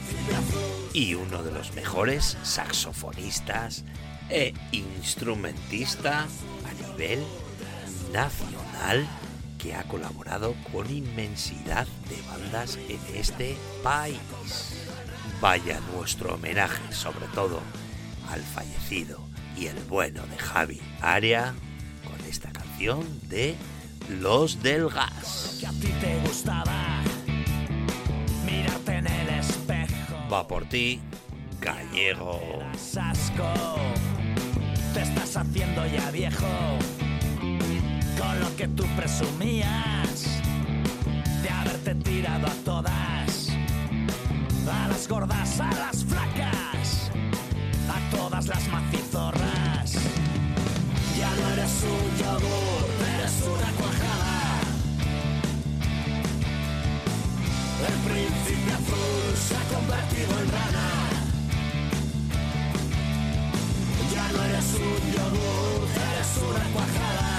y 0.93 1.15
uno 1.15 1.43
de 1.43 1.51
los 1.51 1.73
mejores 1.73 2.37
saxofonistas 2.43 3.83
e 4.33 4.51
instrumentista 4.71 6.21
a 6.23 6.91
nivel 6.91 7.23
nacional 8.11 9.07
que 9.59 9.75
ha 9.75 9.83
colaborado 9.83 10.55
con 10.71 10.89
inmensidad 10.89 11.85
de 12.09 12.19
bandas 12.27 12.79
en 12.89 12.99
este 13.15 13.55
país. 13.83 14.17
Vaya 15.39 15.79
nuestro 15.93 16.33
homenaje 16.33 16.91
sobre 16.91 17.27
todo 17.27 17.61
al 18.31 18.41
fallecido 18.41 19.19
y 19.55 19.67
el 19.67 19.77
bueno 19.87 20.25
de 20.25 20.37
Javi 20.37 20.81
Aria 20.99 21.53
con 22.03 22.19
esta 22.27 22.51
canción 22.51 23.05
de 23.29 23.55
Los 24.09 24.63
del 24.63 24.89
Gas. 24.89 25.57
que 25.59 25.67
a 25.67 25.71
ti 25.71 25.89
te 26.01 26.19
gustaba. 26.25 27.03
Mírate 28.45 28.95
en 28.97 29.07
el 29.07 29.29
espejo. 29.29 30.27
Va 30.31 30.47
por 30.47 30.65
ti, 30.65 30.99
gallego. 31.61 32.63
Te 34.93 35.01
estás 35.01 35.37
haciendo 35.37 35.85
ya 35.87 36.11
viejo 36.11 36.45
con 38.19 38.39
lo 38.39 38.55
que 38.55 38.67
tú 38.67 38.85
presumías 38.95 40.39
de 41.41 41.49
haberte 41.49 41.95
tirado 41.95 42.45
a 42.45 42.53
todas, 42.63 43.49
a 44.71 44.87
las 44.87 45.07
gordas, 45.07 45.59
a 45.59 45.71
las 45.71 46.05
flacas, 46.05 47.09
a 47.89 48.15
todas 48.15 48.45
las 48.45 48.67
macizorras. 48.67 49.93
Ya 51.17 51.29
no 51.41 51.49
eres 51.53 51.83
un 51.83 52.17
yogur, 52.23 52.85
eres 53.17 53.41
una 53.47 53.71
cuajada. 53.77 54.59
El 57.87 57.95
príncipe 58.11 58.73
azul 58.73 59.35
se 59.35 59.55
ha 59.55 59.75
convertido 59.75 60.39
en 60.39 60.51
rana. 60.51 61.12
No 64.33 64.43
eres 64.43 64.73
un 64.73 65.11
yogur, 65.15 65.87
eres 65.95 66.31
una 66.49 66.65
cuajada. 66.73 67.33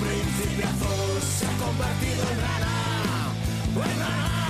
príncipe 0.00 0.64
azul 0.64 1.22
se 1.22 1.46
ha 1.46 1.54
convertido 1.64 2.22
en 2.32 2.40
rana. 2.40 3.32
En 3.76 4.00
rana. 4.00 4.49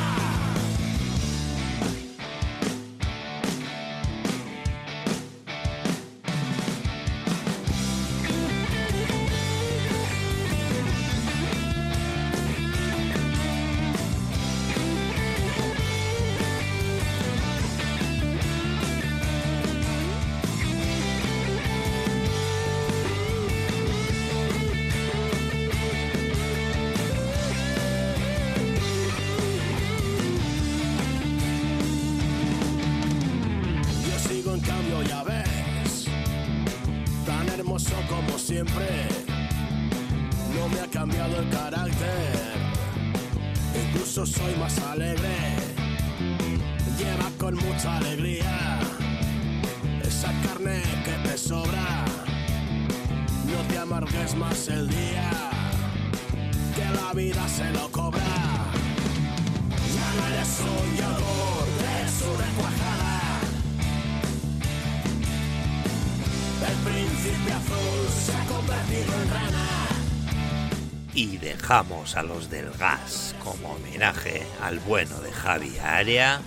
A 71.70 72.22
los 72.24 72.50
del 72.50 72.68
gas 72.72 73.32
como 73.44 73.74
homenaje 73.74 74.44
al 74.60 74.80
bueno 74.80 75.20
de 75.20 75.30
Javi 75.30 75.78
Area 75.78 76.40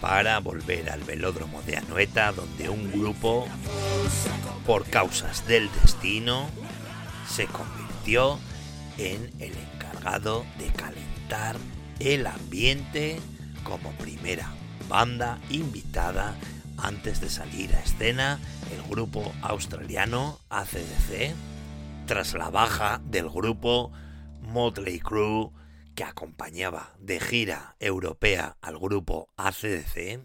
para 0.00 0.38
volver 0.38 0.90
al 0.90 1.02
velódromo 1.02 1.60
de 1.62 1.76
Anoeta 1.76 2.30
donde 2.30 2.68
un 2.68 2.92
grupo, 2.92 3.48
por 4.64 4.84
causas 4.84 5.44
del 5.48 5.68
destino, 5.82 6.48
se 7.28 7.46
convirtió 7.46 8.38
en 8.96 9.32
el 9.40 9.54
encargado 9.56 10.46
de 10.56 10.66
calentar 10.68 11.56
el 11.98 12.28
ambiente 12.28 13.18
como 13.64 13.90
primera 13.94 14.52
banda 14.88 15.40
invitada 15.50 16.36
antes 16.78 17.20
de 17.20 17.28
salir 17.28 17.74
a 17.74 17.80
escena. 17.80 18.38
El 18.72 18.88
grupo 18.88 19.32
australiano 19.42 20.38
ACDC 20.48 21.34
tras 22.06 22.34
la 22.34 22.50
baja 22.50 23.00
del 23.04 23.28
grupo 23.28 23.90
Motley 24.40 25.00
Crue 25.00 25.50
que 25.94 26.04
acompañaba 26.04 26.94
de 26.98 27.20
gira 27.20 27.76
europea 27.80 28.56
al 28.60 28.78
grupo 28.78 29.28
ACDC. 29.36 30.20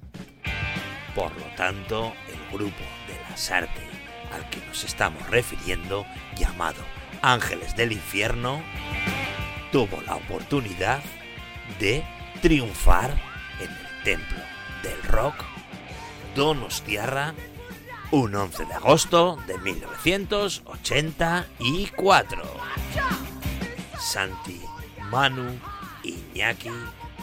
Por 1.16 1.36
lo 1.38 1.46
tanto, 1.56 2.14
el 2.28 2.58
grupo 2.58 2.84
de 3.08 3.18
las 3.30 3.52
artes 3.52 3.84
al 4.32 4.50
que 4.50 4.66
nos 4.66 4.84
estamos 4.84 5.30
refiriendo, 5.30 6.04
llamado 6.38 6.82
Ángeles 7.22 7.76
del 7.76 7.92
Infierno, 7.92 8.64
tuvo 9.72 10.02
la 10.02 10.16
oportunidad 10.16 11.04
de 11.80 12.04
triunfar 12.42 13.12
en 13.60 13.70
el 13.70 14.04
templo 14.04 14.40
del 14.84 15.02
rock 15.04 15.36
Donostiarra 16.36 17.36
un 18.12 18.36
11 18.36 18.66
de 18.66 18.74
agosto 18.74 19.38
de 19.48 19.58
1984. 19.58 22.44
Santi, 24.06 24.62
Manu, 25.10 25.60
Iñaki, 26.04 26.70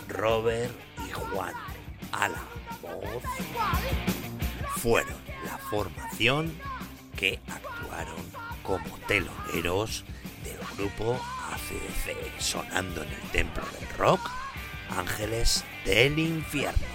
Robert 0.08 0.74
y 1.06 1.12
Juan 1.12 1.54
a 2.12 2.28
fueron 4.76 5.14
la 5.44 5.58
formación 5.58 6.52
que 7.16 7.38
actuaron 7.48 8.16
como 8.64 8.98
teloneros 9.06 10.04
del 10.42 10.58
grupo 10.76 11.20
ACDC, 11.52 12.40
sonando 12.40 13.04
en 13.04 13.10
el 13.10 13.30
templo 13.30 13.62
del 13.78 13.88
rock 13.96 14.28
Ángeles 14.90 15.64
del 15.84 16.18
Infierno. 16.18 16.86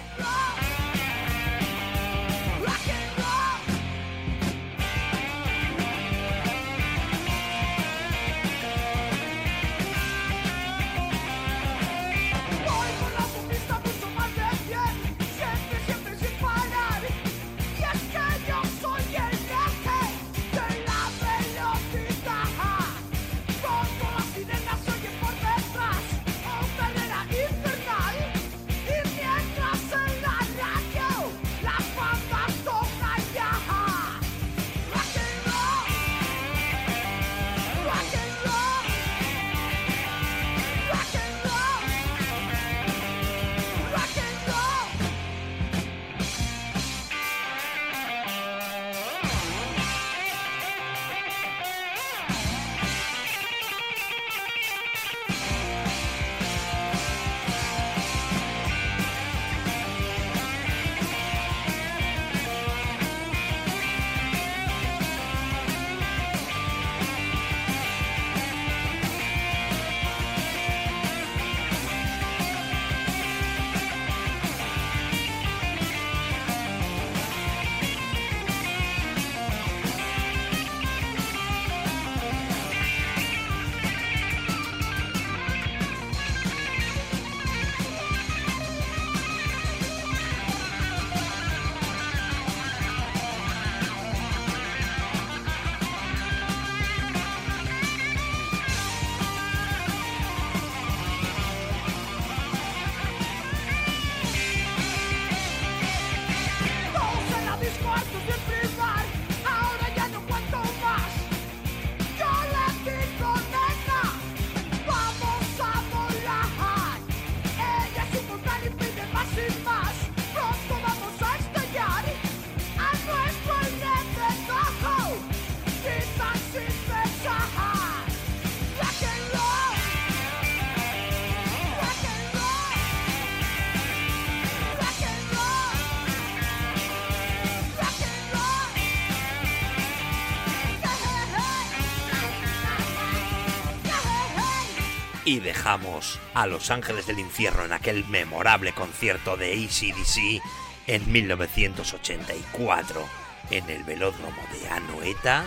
Y 145.28 145.40
dejamos 145.40 146.18
a 146.32 146.46
Los 146.46 146.70
Ángeles 146.70 147.06
del 147.06 147.18
Infierno 147.18 147.62
en 147.66 147.74
aquel 147.74 148.06
memorable 148.06 148.72
concierto 148.72 149.36
de 149.36 149.52
ACDC 149.52 150.42
en 150.86 151.12
1984 151.12 153.04
en 153.50 153.68
el 153.68 153.84
velódromo 153.84 154.40
de 154.50 154.68
Anoeta 154.70 155.44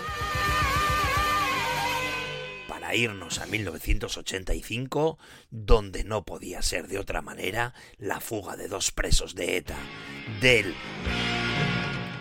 para 2.68 2.94
irnos 2.94 3.40
a 3.40 3.48
1985, 3.48 5.18
donde 5.50 6.04
no 6.04 6.26
podía 6.26 6.62
ser 6.62 6.88
de 6.88 7.00
otra 7.00 7.24
manera 7.24 7.74
la 7.98 8.20
fuga 8.20 8.56
de 8.58 8.68
dos 8.68 8.92
presos 8.92 9.34
de 9.34 9.58
ETA 9.58 9.80
del 10.42 10.76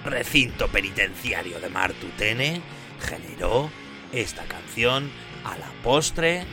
recinto 0.07 0.69
penitenciario 0.69 1.61
de 1.61 1.69
Martutene 1.69 2.63
generó 3.01 3.71
esta 4.15 4.45
canción 4.45 5.11
a 5.45 5.59
la 5.59 5.71
postre. 5.83 6.47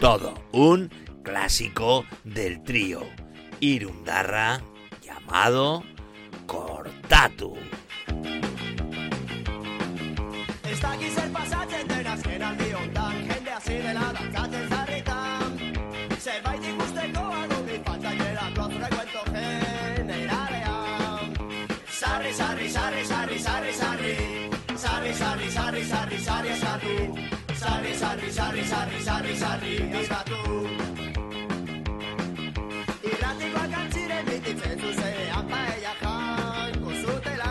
Todo 0.00 0.34
un 0.52 0.90
clásico 1.22 2.06
del 2.24 2.62
trío 2.62 3.02
Irundarra 3.60 4.62
llamado 5.02 5.84
Cortatu. 6.46 7.54
Ez 10.64 10.80
dakiz 10.80 11.14
zer 11.14 11.30
pasatzen 11.30 11.88
den 11.88 12.06
azken 12.06 12.42
aldi 12.42 12.72
hontan 12.72 13.28
Jende 13.28 13.52
hasi 13.52 13.74
dela 13.84 14.12
dantzatzen 14.16 14.68
zarritan 14.70 15.58
Zerbait 16.18 16.64
ikusteko 16.70 17.24
adubi 17.42 17.76
falta 17.84 18.14
geratu 18.22 18.62
frecuento 18.70 19.22
generalean 19.34 21.34
Sarri, 22.00 22.32
sarri, 22.32 22.70
sarri, 22.70 23.04
sarri, 23.04 23.38
sarri, 23.38 23.72
sarri 23.74 24.16
Sarri, 24.78 25.12
sarri, 25.12 25.50
sarri, 25.50 25.84
sarri, 25.84 25.84
sarri, 25.84 25.84
sarri 25.84 25.84
Sarri, 25.84 25.84
sarri, 25.84 25.84
sarri, 25.84 25.84
sarri, 25.84 26.18
sarri, 26.24 26.56
sarri, 26.56 27.29
eskatu 30.00 30.38
Irratikoak 33.10 33.74
antziren 33.80 34.24
bititzen 34.28 34.78
zuzenean 34.80 35.50
paella 35.50 35.92
janko 36.02 36.94
zutela 37.02 37.50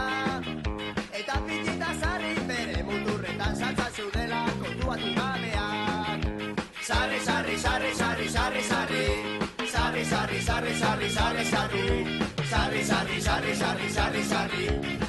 Eta 1.19 1.35
pitita 1.47 1.91
zarri 2.01 2.33
bere 2.49 2.83
muturretan 2.87 3.59
saltza 3.61 3.89
zudela 3.97 4.41
kontuatu 4.63 5.13
gabeak 5.19 6.25
Sarri, 6.89 7.19
sarri, 7.27 7.57
sarri, 7.65 7.93
sarri, 8.01 8.29
sarri, 8.37 8.63
sarri 8.71 9.05
Sarri, 9.75 10.05
sarri, 10.05 10.41
sarri, 10.47 10.73
sarri, 10.81 11.09
sarri, 11.19 11.45
sarri 11.53 11.85
Sarri, 12.49 12.83
sarri, 12.89 13.21
sarri, 13.21 13.55
sarri, 13.61 13.89
sarri, 13.99 14.23
sarri 14.33 15.08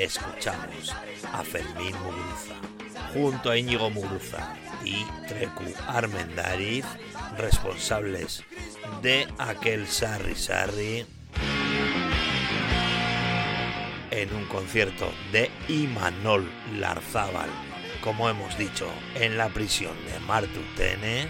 escuchamos 0.00 0.94
a 1.32 1.44
Fermín 1.44 1.94
Muguruza 2.02 2.54
junto 3.12 3.50
a 3.50 3.58
Íñigo 3.58 3.90
Muguruza 3.90 4.54
y 4.84 5.04
Trecu 5.28 5.64
Armendariz, 5.86 6.84
responsables 7.36 8.44
de 9.02 9.26
aquel 9.38 9.86
Sarri 9.86 10.34
Sarri, 10.34 11.06
en 14.10 14.34
un 14.34 14.46
concierto 14.46 15.12
de 15.32 15.50
Imanol 15.68 16.50
Larzábal, 16.78 17.50
como 18.02 18.28
hemos 18.28 18.56
dicho, 18.58 18.88
en 19.14 19.36
la 19.36 19.48
prisión 19.48 19.94
de 20.06 20.18
Martutene, 20.20 21.28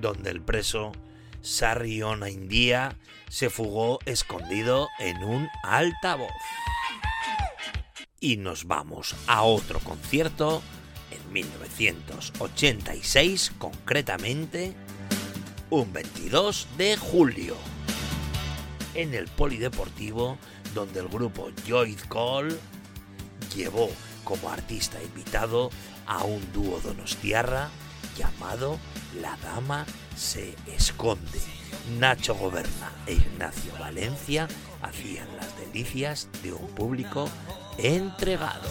donde 0.00 0.30
el 0.30 0.40
preso 0.40 0.92
Sarriona 1.42 2.30
India 2.30 2.96
se 3.28 3.50
fugó 3.50 3.98
escondido 4.06 4.88
en 4.98 5.22
un 5.22 5.50
altavoz. 5.62 6.32
Y 8.20 8.36
nos 8.36 8.66
vamos 8.66 9.14
a 9.26 9.42
otro 9.42 9.80
concierto 9.80 10.62
en 11.10 11.32
1986, 11.32 13.52
concretamente 13.58 14.74
un 15.70 15.92
22 15.92 16.68
de 16.76 16.96
julio, 16.96 17.56
en 18.94 19.14
el 19.14 19.26
Polideportivo, 19.26 20.38
donde 20.74 21.00
el 21.00 21.08
grupo 21.08 21.50
Joy 21.66 21.96
Call 22.08 22.58
llevó 23.54 23.90
como 24.24 24.50
artista 24.50 25.02
invitado 25.02 25.70
a 26.06 26.24
un 26.24 26.40
dúo 26.52 26.80
donostiarra 26.80 27.70
llamado 28.16 28.78
La 29.20 29.36
Dama 29.42 29.84
se 30.18 30.54
esconde. 30.66 31.40
Nacho 31.98 32.34
Goberna 32.34 32.92
e 33.06 33.14
Ignacio 33.14 33.72
Valencia 33.78 34.48
hacían 34.82 35.28
las 35.36 35.56
delicias 35.58 36.28
de 36.42 36.52
un 36.52 36.66
público 36.68 37.28
entregado. 37.78 38.68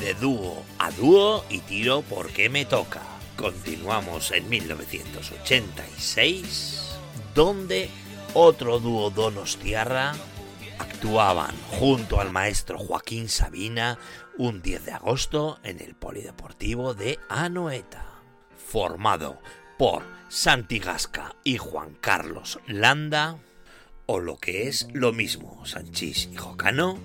De 0.00 0.14
dúo 0.14 0.64
a 0.78 0.90
dúo 0.90 1.44
y 1.50 1.58
tiro 1.58 2.00
porque 2.02 2.48
me 2.48 2.64
toca. 2.64 3.02
Continuamos 3.36 4.32
en 4.32 4.48
1986, 4.48 6.96
donde 7.34 7.90
otro 8.34 8.80
dúo 8.80 9.10
Donostiarra 9.10 10.14
actuaban 10.78 11.54
junto 11.68 12.18
al 12.20 12.32
maestro 12.32 12.78
Joaquín 12.78 13.28
Sabina 13.28 13.98
un 14.38 14.62
10 14.62 14.86
de 14.86 14.92
agosto 14.92 15.58
en 15.62 15.80
el 15.80 15.94
Polideportivo 15.94 16.94
de 16.94 17.18
Anoeta, 17.28 18.06
formado 18.56 19.38
por 19.76 20.02
Santi 20.28 20.78
Gasca 20.78 21.36
y 21.44 21.58
Juan 21.58 21.94
Carlos 22.00 22.58
Landa, 22.66 23.36
o 24.06 24.18
lo 24.18 24.38
que 24.38 24.68
es 24.68 24.88
lo 24.92 25.12
mismo, 25.12 25.66
Sanchís 25.66 26.30
y 26.32 26.36
Jocano 26.36 26.98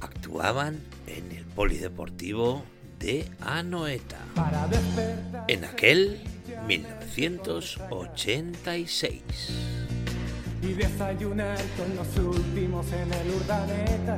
actuaban 0.00 0.84
en 1.06 1.32
el 1.32 1.45
Polideportivo 1.56 2.62
de 3.00 3.28
Anoeta. 3.40 4.20
En 5.48 5.64
aquel 5.64 6.20
1986. 6.68 9.22
y 10.62 10.72
desayunar 10.72 11.58
con 11.76 11.94
los 11.96 12.16
últimos 12.18 12.86
en 12.92 13.12
el 13.12 13.34
Urdaneta. 13.34 14.16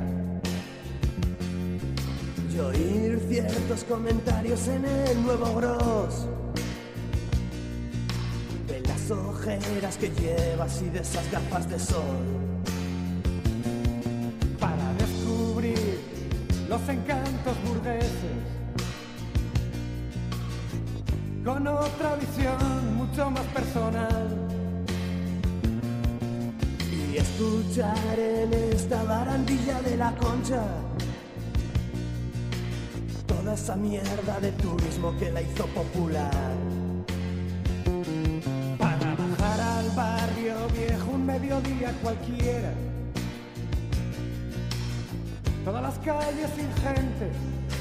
Y 2.52 2.58
oír 2.58 3.18
ciertos 3.28 3.84
comentarios 3.84 4.68
en 4.68 4.84
el 4.84 5.22
nuevo 5.22 5.54
Gross. 5.54 6.26
De 8.66 8.80
las 8.80 9.10
ojeras 9.10 9.96
que 9.96 10.10
llevas 10.10 10.82
y 10.82 10.90
de 10.90 11.00
esas 11.00 11.30
gafas 11.30 11.70
de 11.70 11.78
sol. 11.78 12.18
Los 16.68 16.88
encantos 16.88 17.56
burgueses. 17.66 18.38
Con 21.44 21.66
otra 21.66 22.16
visión 22.16 22.96
mucho 22.96 23.30
más 23.30 23.44
personal. 23.46 24.28
Y 26.92 27.16
escuchar 27.16 28.18
en 28.18 28.52
esta 28.52 29.02
barandilla 29.04 29.80
de 29.80 29.96
la 29.96 30.14
concha. 30.16 30.62
Toda 33.26 33.54
esa 33.54 33.76
mierda 33.76 34.38
de 34.40 34.52
turismo 34.52 35.16
que 35.18 35.30
la 35.32 35.40
hizo 35.40 35.66
popular. 35.68 36.52
Para 38.78 39.14
bajar 39.14 39.60
al 39.60 39.90
barrio 39.96 40.54
viejo 40.74 41.10
un 41.12 41.24
mediodía 41.24 41.92
cualquiera. 42.02 42.72
Todas 45.68 45.82
las 45.82 45.98
calles 45.98 46.48
sin 46.56 46.72
gente, 46.76 47.30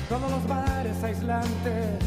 todos 0.10 0.30
los 0.30 0.46
bares 0.46 1.02
aislantes. 1.02 2.04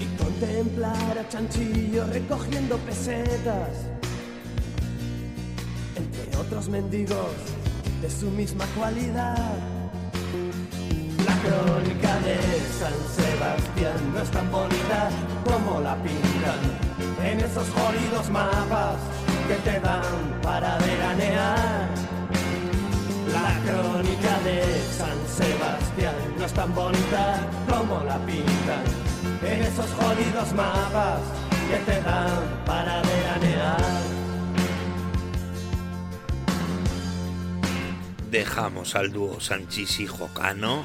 Y 0.00 0.06
contemplar 0.16 1.18
a 1.18 1.28
Chanchillo 1.28 2.06
recogiendo 2.06 2.78
pesetas. 2.78 3.68
Entre 5.96 6.38
otros 6.38 6.66
mendigos 6.70 7.34
de 8.00 8.08
su 8.08 8.30
misma 8.30 8.64
cualidad. 8.74 9.52
La 11.26 11.36
crónica 11.42 12.16
de 12.20 12.38
San 12.80 12.96
Sebastián 13.14 14.14
no 14.14 14.22
es 14.22 14.30
tan 14.30 14.50
bonita 14.50 15.10
como 15.44 15.78
la 15.80 15.94
pintan 15.96 16.60
en 17.22 17.38
esos 17.38 17.68
jodidos 17.68 18.30
mapas 18.30 18.96
que 19.46 19.56
te 19.56 19.78
dan 19.78 20.40
para 20.40 20.78
veranear. 20.78 22.21
La 23.32 23.58
crónica 23.64 24.38
de 24.40 24.62
San 24.96 25.16
Sebastián 25.26 26.14
no 26.38 26.44
es 26.44 26.52
tan 26.52 26.74
bonita 26.74 27.48
como 27.66 28.04
la 28.04 28.18
pintan 28.26 28.84
en 29.42 29.62
esos 29.62 29.90
jodidos 29.92 30.52
mapas 30.52 31.20
que 31.70 31.78
te 31.78 32.02
dan 32.02 32.62
para 32.66 33.00
veranear. 33.00 34.02
Dejamos 38.30 38.94
al 38.96 39.12
dúo 39.12 39.40
Sanchís 39.40 40.00
y 40.00 40.06
Jocano 40.06 40.84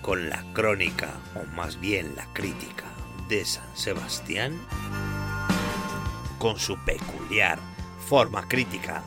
con 0.00 0.30
la 0.30 0.44
crónica, 0.52 1.08
o 1.34 1.44
más 1.56 1.80
bien 1.80 2.14
la 2.14 2.26
crítica, 2.32 2.84
de 3.28 3.44
San 3.44 3.76
Sebastián, 3.76 4.56
con 6.38 6.60
su 6.60 6.76
peculiar 6.84 7.58
forma 8.08 8.46
crítica 8.46 9.02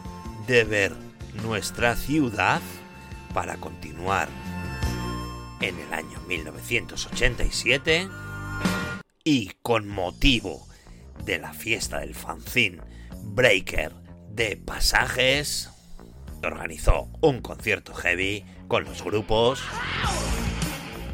de 0.45 0.65
ver 0.65 0.95
nuestra 1.41 1.95
ciudad 1.95 2.61
para 3.33 3.57
continuar 3.57 4.29
en 5.61 5.79
el 5.79 5.93
año 5.93 6.19
1987 6.27 8.09
y 9.23 9.51
con 9.61 9.87
motivo 9.87 10.67
de 11.23 11.39
la 11.39 11.53
fiesta 11.53 11.99
del 11.99 12.15
fanzine 12.15 12.81
Breaker 13.23 13.93
de 14.29 14.57
Pasajes, 14.57 15.69
organizó 16.43 17.09
un 17.21 17.41
concierto 17.41 17.93
heavy 17.93 18.43
con 18.67 18.83
los 18.85 19.03
grupos 19.03 19.61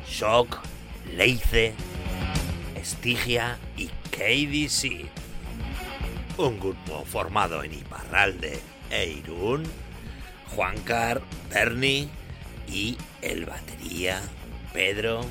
Shock, 0.08 0.60
Leice, 1.16 1.74
Estigia 2.76 3.58
y 3.76 3.88
KDC. 4.12 5.10
Un 6.38 6.60
grupo 6.60 7.04
formado 7.06 7.64
en 7.64 7.74
Iparralde 7.74 8.60
e 8.90 9.08
Irún, 9.10 9.64
Juancar, 10.56 11.22
Bernie 11.50 12.10
y 12.68 12.98
el 13.22 13.46
batería 13.46 14.22
Pedro, 14.74 15.22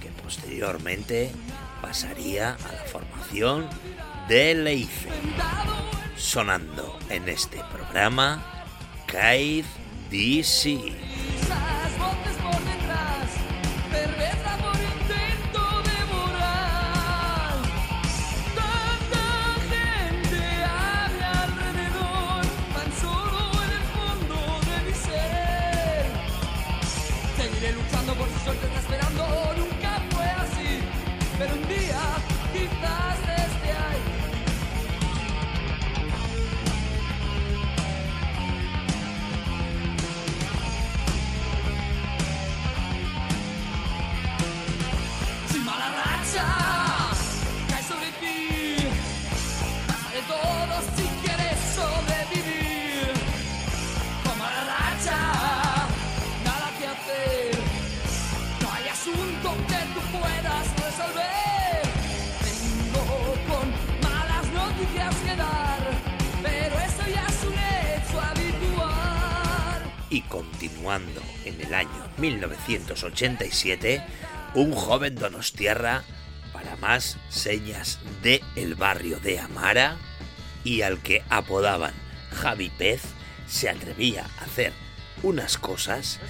que 0.00 0.08
posteriormente 0.22 1.30
pasaría 1.80 2.54
a 2.54 2.72
la 2.72 2.84
formación 2.90 3.66
de 4.28 4.54
Leice. 4.54 5.08
Sonando 6.16 6.98
en 7.10 7.28
este 7.28 7.58
programa 7.72 8.64
Kaid 9.06 9.64
DC. 10.10 11.13
1987, 73.04 74.02
un 74.54 74.72
joven 74.72 75.14
donostiarra 75.14 76.04
para 76.52 76.76
más 76.76 77.18
señas 77.28 77.98
de 78.22 78.42
el 78.56 78.74
barrio 78.74 79.18
de 79.20 79.38
Amara 79.38 79.96
y 80.62 80.82
al 80.82 81.00
que 81.00 81.22
apodaban 81.28 81.92
Javi 82.32 82.70
Pez 82.70 83.02
se 83.46 83.68
atrevía 83.68 84.26
a 84.38 84.44
hacer 84.44 84.72
unas 85.22 85.58
cosas 85.58 86.20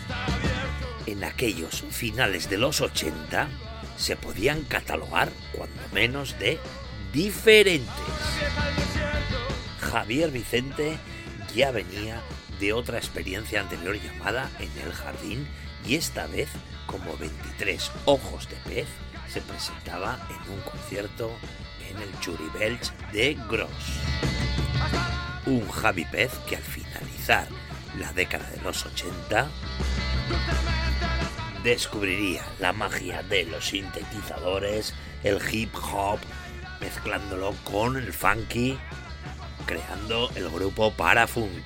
en 1.06 1.22
aquellos 1.24 1.84
finales 1.90 2.48
de 2.48 2.58
los 2.58 2.80
80 2.80 3.48
se 3.96 4.16
podían 4.16 4.62
catalogar 4.62 5.30
cuando 5.52 5.80
menos 5.92 6.38
de 6.38 6.58
diferentes. 7.12 7.88
Javier 9.80 10.30
Vicente 10.30 10.98
ya 11.54 11.70
venía 11.70 12.20
de 12.58 12.72
otra 12.72 12.98
experiencia 12.98 13.60
anterior 13.60 13.96
llamada 14.00 14.50
En 14.58 14.70
el 14.84 14.92
Jardín 14.92 15.46
y 15.86 15.96
esta 15.96 16.26
vez 16.26 16.48
como 16.86 17.16
23 17.16 17.90
ojos 18.06 18.48
de 18.48 18.56
pez 18.68 18.88
se 19.28 19.40
presentaba 19.40 20.18
en 20.30 20.52
un 20.52 20.60
concierto 20.60 21.30
en 21.88 22.00
el 22.00 22.20
Churi 22.20 22.48
Belch 22.58 22.92
de 23.12 23.36
Gross. 23.48 23.70
Un 25.46 25.68
Javi 25.68 26.04
Pez 26.06 26.32
que 26.48 26.56
al 26.56 26.62
finalizar 26.62 27.48
la 27.98 28.12
década 28.12 28.48
de 28.50 28.62
los 28.62 28.86
80 28.86 29.48
descubriría 31.62 32.42
la 32.60 32.72
magia 32.72 33.22
de 33.22 33.44
los 33.44 33.66
sintetizadores, 33.66 34.94
el 35.22 35.38
hip 35.50 35.74
hop, 35.74 36.18
mezclándolo 36.80 37.54
con 37.64 37.96
el 37.96 38.12
funky, 38.12 38.78
creando 39.66 40.30
el 40.34 40.48
grupo 40.50 40.92
Parafunk. 40.92 41.64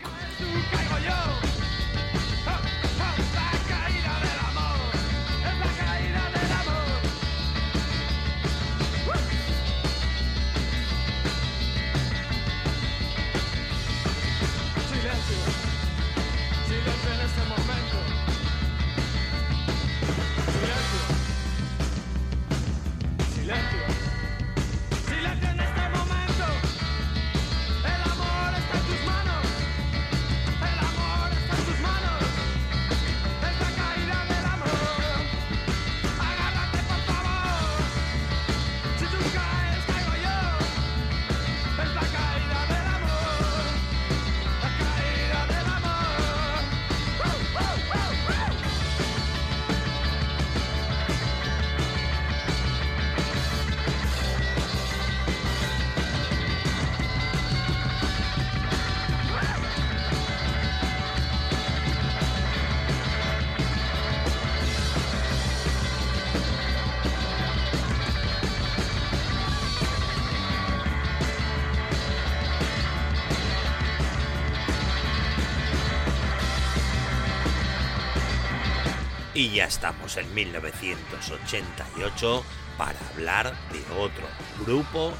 Y 79.38 79.50
ya 79.50 79.66
estamos 79.66 80.16
en 80.16 80.34
1988 80.34 82.44
para 82.76 82.98
hablar 83.10 83.54
de 83.72 83.78
otro 83.96 84.26
grupo 84.66 85.12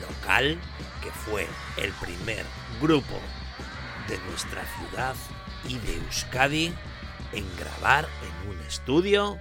local 0.00 0.58
que 1.02 1.10
fue 1.10 1.46
el 1.76 1.92
primer 1.92 2.46
grupo 2.80 3.20
de 4.08 4.16
nuestra 4.30 4.64
ciudad 4.78 5.14
y 5.68 5.74
de 5.86 5.96
Euskadi 5.96 6.72
en 7.34 7.44
grabar 7.58 8.08
en 8.22 8.52
un 8.52 8.58
estudio 8.66 9.36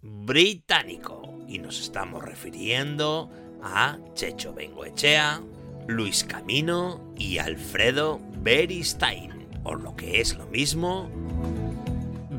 británico. 0.00 1.20
Y 1.48 1.58
nos 1.58 1.80
estamos 1.80 2.22
refiriendo 2.22 3.28
a 3.60 3.98
Checho 4.14 4.54
Bengoechea, 4.54 5.40
Luis 5.88 6.22
Camino 6.22 7.12
y 7.16 7.38
Alfredo 7.38 8.20
Beristain, 8.36 9.48
o 9.64 9.74
lo 9.74 9.96
que 9.96 10.20
es 10.20 10.36
lo 10.36 10.46
mismo, 10.46 11.10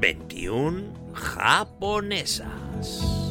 21 0.06 0.94
japonesas. 1.16 3.25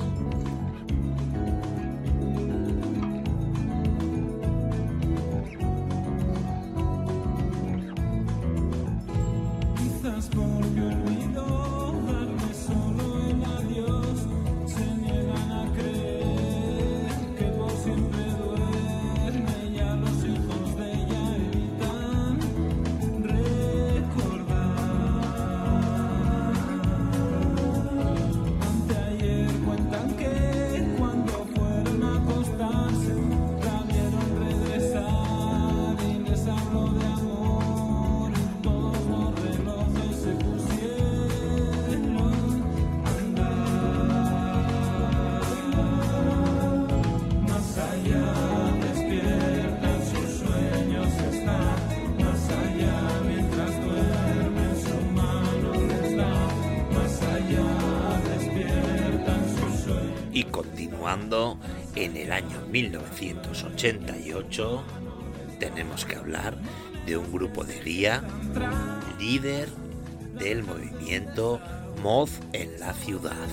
En 61.97 62.17
el 62.17 62.31
año 62.31 62.61
1988, 62.71 64.85
tenemos 65.59 66.05
que 66.05 66.15
hablar 66.15 66.57
de 67.07 67.17
un 67.17 67.33
grupo 67.33 67.65
de 67.65 67.81
guía 67.81 68.23
líder 69.19 69.69
del 70.39 70.63
movimiento 70.63 71.61
Moz 72.03 72.39
en 72.53 72.79
la 72.79 72.93
ciudad. 72.93 73.49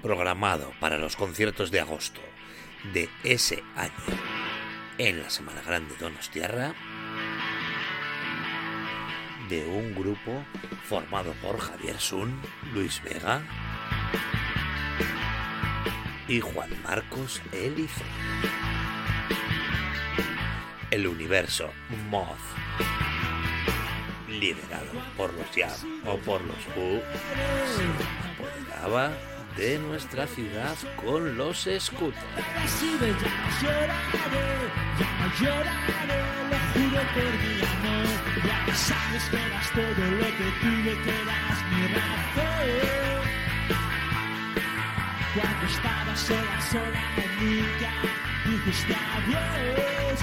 Programado 0.00 0.70
para 0.78 0.96
los 0.96 1.16
conciertos 1.16 1.72
de 1.72 1.80
agosto 1.80 2.20
de 2.94 3.08
ese 3.24 3.64
año 3.74 3.92
en 4.98 5.22
la 5.22 5.30
Semana 5.30 5.62
Grande 5.62 5.96
Donostiarra, 5.98 6.72
de 9.48 9.66
un 9.66 9.92
grupo 9.94 10.44
formado 10.84 11.32
por 11.42 11.58
Javier 11.58 11.98
Sun, 11.98 12.40
Luis 12.72 13.02
Vega 13.02 13.42
y 16.28 16.40
Juan 16.40 16.70
Marcos 16.82 17.40
Elice. 17.52 18.02
El 20.90 21.06
universo 21.06 21.70
Moth, 22.10 22.38
liderado 24.28 24.92
por 25.16 25.32
los 25.34 25.46
Jam 25.54 26.02
o 26.06 26.16
por 26.18 26.40
los 26.42 26.56
Who, 26.76 27.00
se 27.76 27.84
apoderaba 28.32 29.12
de 29.56 29.78
nuestra 29.78 30.26
ciudad 30.26 30.76
con 30.96 31.36
los 31.36 31.68
scooters. 31.78 32.22
Cuando 45.36 45.66
estaba 45.66 46.16
sola, 46.16 46.60
sola, 46.72 47.02
nunca 47.38 47.92
dijiste 48.46 48.94
adiós, 48.94 50.18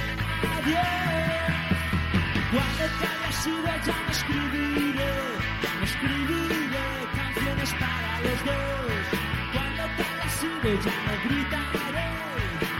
adiós. 0.55 1.53
Cuando 2.51 2.84
te 2.99 3.05
hayas 3.14 3.47
ido 3.47 3.72
ya 3.86 3.97
no 4.05 4.11
escribiré, 4.11 5.14
ya 5.61 5.74
no 5.76 5.84
escribiré 5.84 6.86
canciones 7.16 7.72
para 7.74 8.22
los 8.26 8.39
dos. 8.47 9.05
Cuando 9.53 9.84
te 9.97 10.03
hayas 10.03 10.43
ido 10.43 10.70
ya 10.82 10.97
no 11.05 11.14
gritaré, 11.26 12.09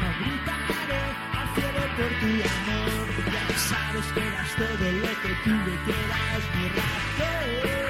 no 0.02 0.10
gritaré 0.20 1.04
al 1.38 1.48
cielo 1.54 1.84
por 1.98 2.12
tu 2.20 2.32
amor. 2.56 3.06
Ya 3.32 3.58
sabes 3.60 4.08
que 4.14 4.22
eras 4.28 4.52
todo 4.56 4.92
lo 4.92 5.12
que 5.22 5.32
tuve, 5.44 5.74
que 5.86 5.92
eras 5.92 6.44
mi 6.56 6.68
razón. 6.70 7.83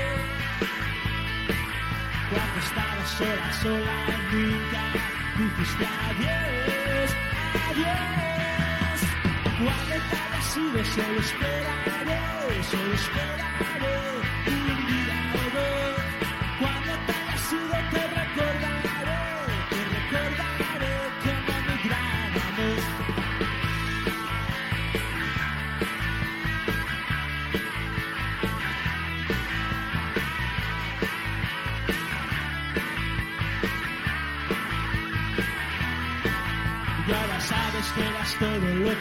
Estabas 2.64 3.10
sola, 3.18 3.54
sola, 3.62 3.96
nunca 4.32 4.84
dijiste 5.38 5.86
adiós, 6.08 7.10
adiós. 7.68 9.00
Cuando 9.60 9.96
te 10.10 10.86
solo 10.86 11.20
esperaré, 11.20 12.64
solo 12.64 12.94
esperaré 12.94 13.54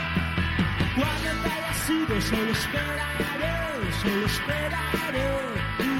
Cuando 0.96 1.30
te 1.42 1.48
hayas 1.54 1.90
ido, 1.90 2.20
solo 2.20 2.50
esperaré, 2.50 3.92
solo 4.02 4.26
esperaré 4.26 5.93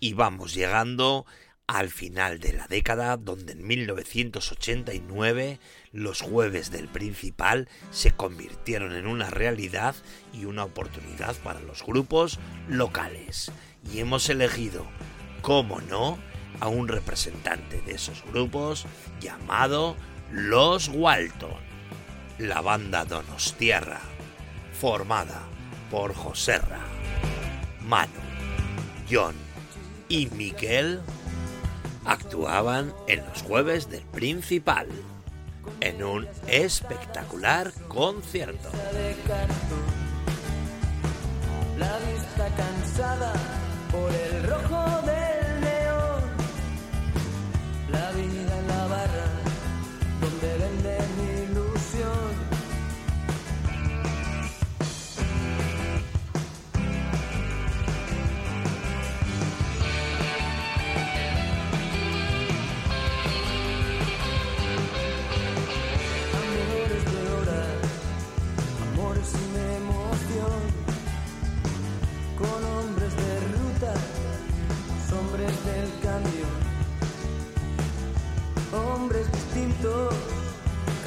Y 0.00 0.14
vamos 0.14 0.54
llegando 0.54 1.26
al 1.68 1.90
final 1.90 2.40
de 2.40 2.54
la 2.54 2.66
década, 2.66 3.16
donde 3.18 3.52
en 3.52 3.64
1989 3.66 5.60
los 5.92 6.22
jueves 6.22 6.70
del 6.70 6.88
Principal 6.88 7.68
se 7.90 8.10
convirtieron 8.10 8.94
en 8.94 9.06
una 9.06 9.28
realidad 9.28 9.94
y 10.32 10.46
una 10.46 10.64
oportunidad 10.64 11.36
para 11.36 11.60
los 11.60 11.84
grupos 11.84 12.38
locales. 12.68 13.52
Y 13.92 14.00
hemos 14.00 14.30
elegido, 14.30 14.86
como 15.42 15.82
no, 15.82 16.18
a 16.58 16.68
un 16.68 16.88
representante 16.88 17.82
de 17.82 17.92
esos 17.92 18.24
grupos 18.24 18.86
llamado 19.20 19.94
Los 20.32 20.88
Walton, 20.88 21.60
la 22.38 22.62
banda 22.62 23.04
donostiarra, 23.04 24.00
formada 24.72 25.42
por 25.90 26.14
Joserra, 26.14 26.80
Manu, 27.82 28.12
John 29.10 29.34
y 30.08 30.28
Miguel 30.28 31.02
actuaban 32.08 32.92
en 33.06 33.24
los 33.24 33.42
jueves 33.42 33.90
del 33.90 34.02
Principal 34.02 34.88
en 35.80 36.02
un 36.02 36.26
espectacular 36.46 37.72
concierto. 37.86 38.70
La 41.78 41.98
vista 41.98 42.48
cansada 42.56 43.32
por 43.92 44.10
el 44.12 44.42
rojo 44.44 44.97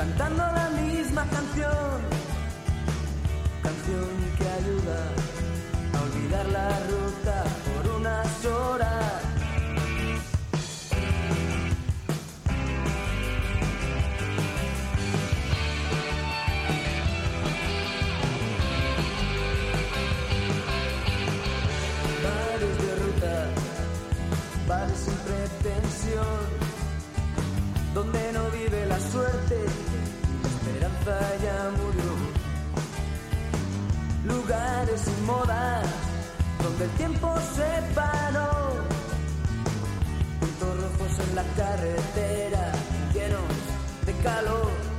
cantando 0.02 0.42
la 0.42 0.68
misma 0.82 1.24
canción, 1.30 1.98
canción 3.62 4.10
que 4.36 4.48
ayuda 4.62 5.00
a 5.94 6.02
olvidar 6.02 6.46
la 6.48 6.70
ruta 6.92 7.44
por 7.68 7.92
unas 7.98 8.46
horas. 8.46 9.22
bares 22.26 22.76
de 22.84 22.96
ruta, 23.04 23.36
bares 24.68 24.98
sin 24.98 25.18
pretensión, 25.28 26.42
donde 27.94 28.32
no 28.34 28.50
vive 28.50 28.86
la 28.88 29.00
suerte, 29.00 29.91
ya 31.06 31.72
murió. 31.78 32.12
Lugares 34.26 35.02
sin 35.02 35.26
modas, 35.26 35.86
donde 36.62 36.86
el 36.86 36.92
tiempo 36.92 37.36
se 37.56 37.94
paró. 37.96 38.86
Puntos 40.40 40.82
rojos 40.82 41.20
en 41.28 41.36
la 41.36 41.44
carretera, 41.56 42.72
llenos 43.14 43.42
de 44.06 44.14
calor. 44.24 44.91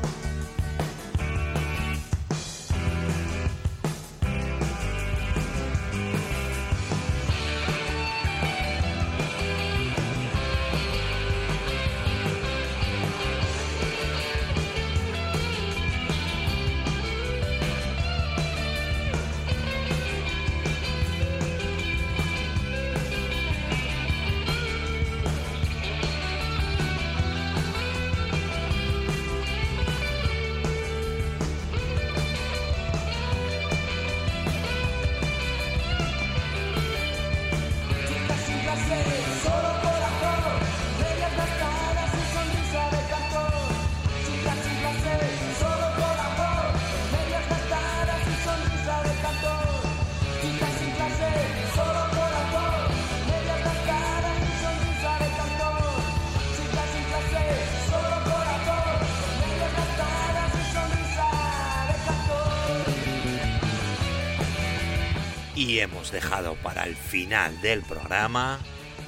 Hemos 65.83 66.13
dejado 66.13 66.55
para 66.57 66.85
el 66.85 66.97
final 66.97 67.61
del 67.61 67.83
programa 67.83 68.59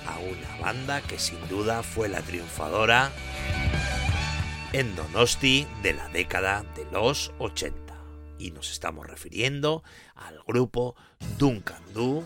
a 0.06 0.18
una 0.18 0.58
banda 0.60 1.00
que 1.00 1.18
sin 1.18 1.48
duda 1.48 1.82
fue 1.82 2.08
la 2.08 2.20
triunfadora 2.20 3.10
en 4.72 4.94
Donosti 4.96 5.66
de 5.82 5.94
la 5.94 6.08
década 6.08 6.64
de 6.76 6.84
los 6.90 7.32
80. 7.38 7.94
Y 8.38 8.50
nos 8.50 8.70
estamos 8.72 9.06
refiriendo 9.06 9.82
al 10.16 10.40
grupo 10.46 10.96
Duncan 11.38 11.82
Du 11.92 12.24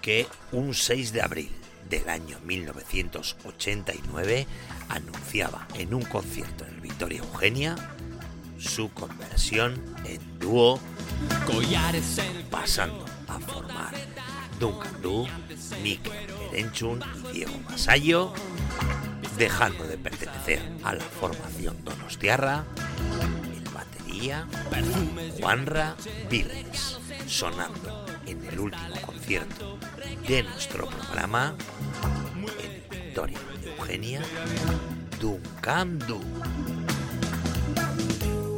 que 0.00 0.26
un 0.52 0.74
6 0.74 1.12
de 1.12 1.22
abril 1.22 1.50
del 1.90 2.08
año 2.08 2.38
1989 2.44 4.46
anunciaba 4.88 5.66
en 5.74 5.92
un 5.92 6.02
concierto 6.02 6.64
en 6.64 6.74
el 6.74 6.80
Victoria 6.80 7.18
Eugenia 7.18 7.74
su 8.58 8.92
conversión 8.92 9.82
en 10.04 10.38
dúo 10.38 10.78
pasando 12.50 13.07
a 13.28 13.38
formar 13.38 13.94
Duncan 14.58 15.02
Du, 15.02 15.26
Mikel 15.82 16.12
Erenchun 16.52 17.02
y 17.30 17.32
Diego 17.32 17.54
Masayo, 17.68 18.32
dejando 19.36 19.84
de 19.84 19.98
pertenecer 19.98 20.60
a 20.82 20.94
la 20.94 21.04
formación 21.04 21.76
Donostiarra, 21.84 22.64
el 23.54 23.68
batería 23.70 24.46
Juanra 25.40 25.94
Viles, 26.28 26.98
sonando 27.26 28.06
en 28.26 28.44
el 28.46 28.58
último 28.58 29.00
concierto 29.04 29.78
de 30.26 30.42
nuestro 30.42 30.88
programa 30.88 31.54
en 32.62 32.90
Victoria 32.90 33.38
Eugenia, 33.64 34.22
Duncan 35.20 35.98
Du. 36.00 36.20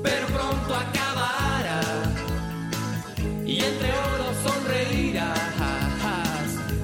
pero 0.03 0.27
pronto 0.29 0.75
acabará 0.75 1.10
y 3.51 3.59
entre 3.65 3.91
oro 3.91 4.33
sonreirás 4.45 5.41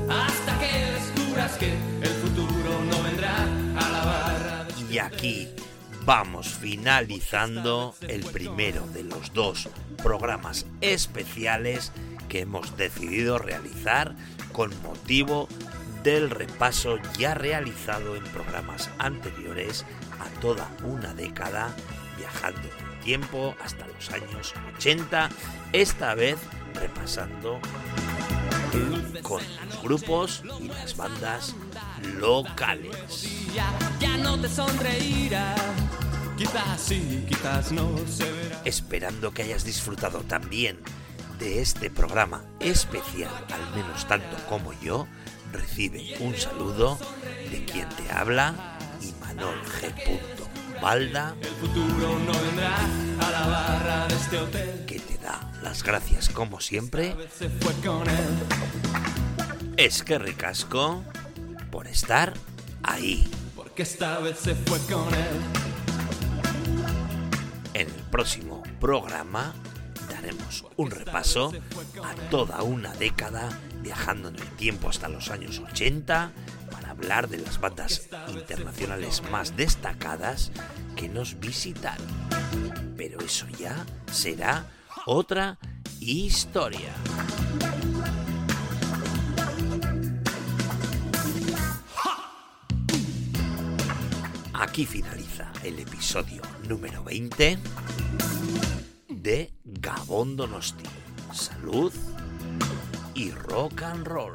hasta 0.09 0.59
que 0.59 0.67
descubras 0.91 1.53
que 1.59 1.73
el 2.03 2.09
futuro 2.09 2.85
no 2.91 3.03
vendrá 3.05 3.37
a 3.77 3.91
la 3.93 4.05
barra 4.05 4.67
Y 4.91 4.99
aquí 4.99 5.49
vamos 6.05 6.49
finalizando 6.49 7.95
el 8.09 8.25
primero 8.25 8.85
de 8.89 9.05
los 9.05 9.33
dos 9.33 9.69
programas 10.03 10.67
especiales 10.81 11.93
que 12.29 12.41
hemos 12.41 12.77
decidido 12.77 13.39
realizar 13.39 14.17
con 14.51 14.71
motivo 14.83 15.49
del 16.03 16.31
repaso 16.31 16.99
ya 17.17 17.35
realizado 17.35 18.17
en 18.17 18.25
programas 18.25 18.91
anteriores 18.99 19.85
a 20.19 20.41
toda 20.41 20.69
una 20.83 21.15
década 21.15 21.73
viajando 22.17 22.61
en 22.61 22.87
el 22.93 23.01
tiempo 23.01 23.55
hasta 23.63 23.87
los 23.87 24.11
años 24.11 24.55
80, 24.77 25.29
esta 25.73 26.15
vez 26.15 26.37
repasando 26.75 27.61
con 29.23 29.43
los 29.69 29.83
grupos 29.83 30.43
y 30.61 30.69
las 30.69 30.97
bandas 30.97 31.55
locales. 32.19 33.23
día 33.53 33.67
ya 33.99 34.17
no 34.19 34.39
te 34.39 34.49
sonreirá 34.49 35.55
quizás 36.37 36.81
sí 36.81 37.25
quizás 37.27 37.73
no 37.73 37.97
se 38.07 38.31
verá 38.31 38.61
Esperando 38.65 39.33
que 39.33 39.43
hayas 39.43 39.65
disfrutado 39.65 40.21
también 40.21 40.79
de 41.39 41.61
este 41.61 41.91
programa 41.91 42.45
especial, 42.61 43.31
al 43.53 43.75
menos 43.75 44.07
tanto 44.09 44.37
como 44.49 44.73
yo, 44.81 45.07
recibe 45.53 46.15
un 46.21 46.35
saludo 46.37 46.99
de 47.51 47.65
quien 47.65 47.89
te 47.91 48.11
habla, 48.11 48.79
Imanol 49.03 49.61
G. 49.65 50.36
Balda, 50.81 51.35
el 51.41 51.49
futuro 51.49 52.19
no 52.19 52.33
vendrá 52.33 52.77
a 53.21 53.31
la 53.31 53.47
barra 53.47 54.07
de 54.09 54.15
este 54.15 54.39
hotel. 54.39 54.85
Que 54.87 55.01
te 55.01 55.19
da 55.19 55.51
las 55.63 55.83
gracias 55.83 56.29
como 56.29 56.61
siempre. 56.61 57.15
se 57.37 57.49
fue 57.49 57.73
con 57.85 58.09
él. 58.09 58.27
Es 59.77 60.03
que 60.03 60.19
ricasco 60.19 61.03
por 61.71 61.87
estar 61.87 62.35
ahí. 62.83 63.29
porque 63.55 63.83
esta 63.83 64.19
vez 64.21 64.39
se 64.39 64.55
fue 64.55 64.79
con 64.93 65.13
él. 65.15 65.41
En 67.75 67.89
el 67.89 68.03
próximo 68.11 68.63
programa 68.81 69.55
daremos 70.09 70.65
un 70.77 70.91
repaso 70.91 71.53
a 72.03 72.15
toda 72.31 72.63
una 72.63 72.95
década 72.95 73.49
viajando 73.83 74.29
en 74.29 74.37
el 74.37 74.49
tiempo 74.57 74.89
hasta 74.89 75.09
los 75.09 75.31
años 75.31 75.59
80 75.59 76.15
para 76.17 76.56
hablar 76.97 77.29
de 77.29 77.39
las 77.39 77.61
bandas 77.61 78.09
internacionales 78.29 79.23
más 79.31 79.57
destacadas 79.57 80.51
que 80.95 81.09
nos 81.09 81.39
visitaron. 81.39 82.07
Pero 82.97 83.21
eso 83.21 83.47
ya 83.59 83.85
será 84.11 84.67
otra 85.05 85.59
historia. 86.01 86.93
Aquí 94.55 94.87
finaliza 94.87 95.53
el 95.63 95.79
episodio 95.79 96.41
número 96.67 97.05
20 97.05 97.59
de 99.09 99.53
Gabón 99.65 100.37
Donosti. 100.37 100.85
Salud 101.33 101.93
y 103.15 103.31
rock 103.33 103.83
and 103.83 104.07
roll. 104.07 104.35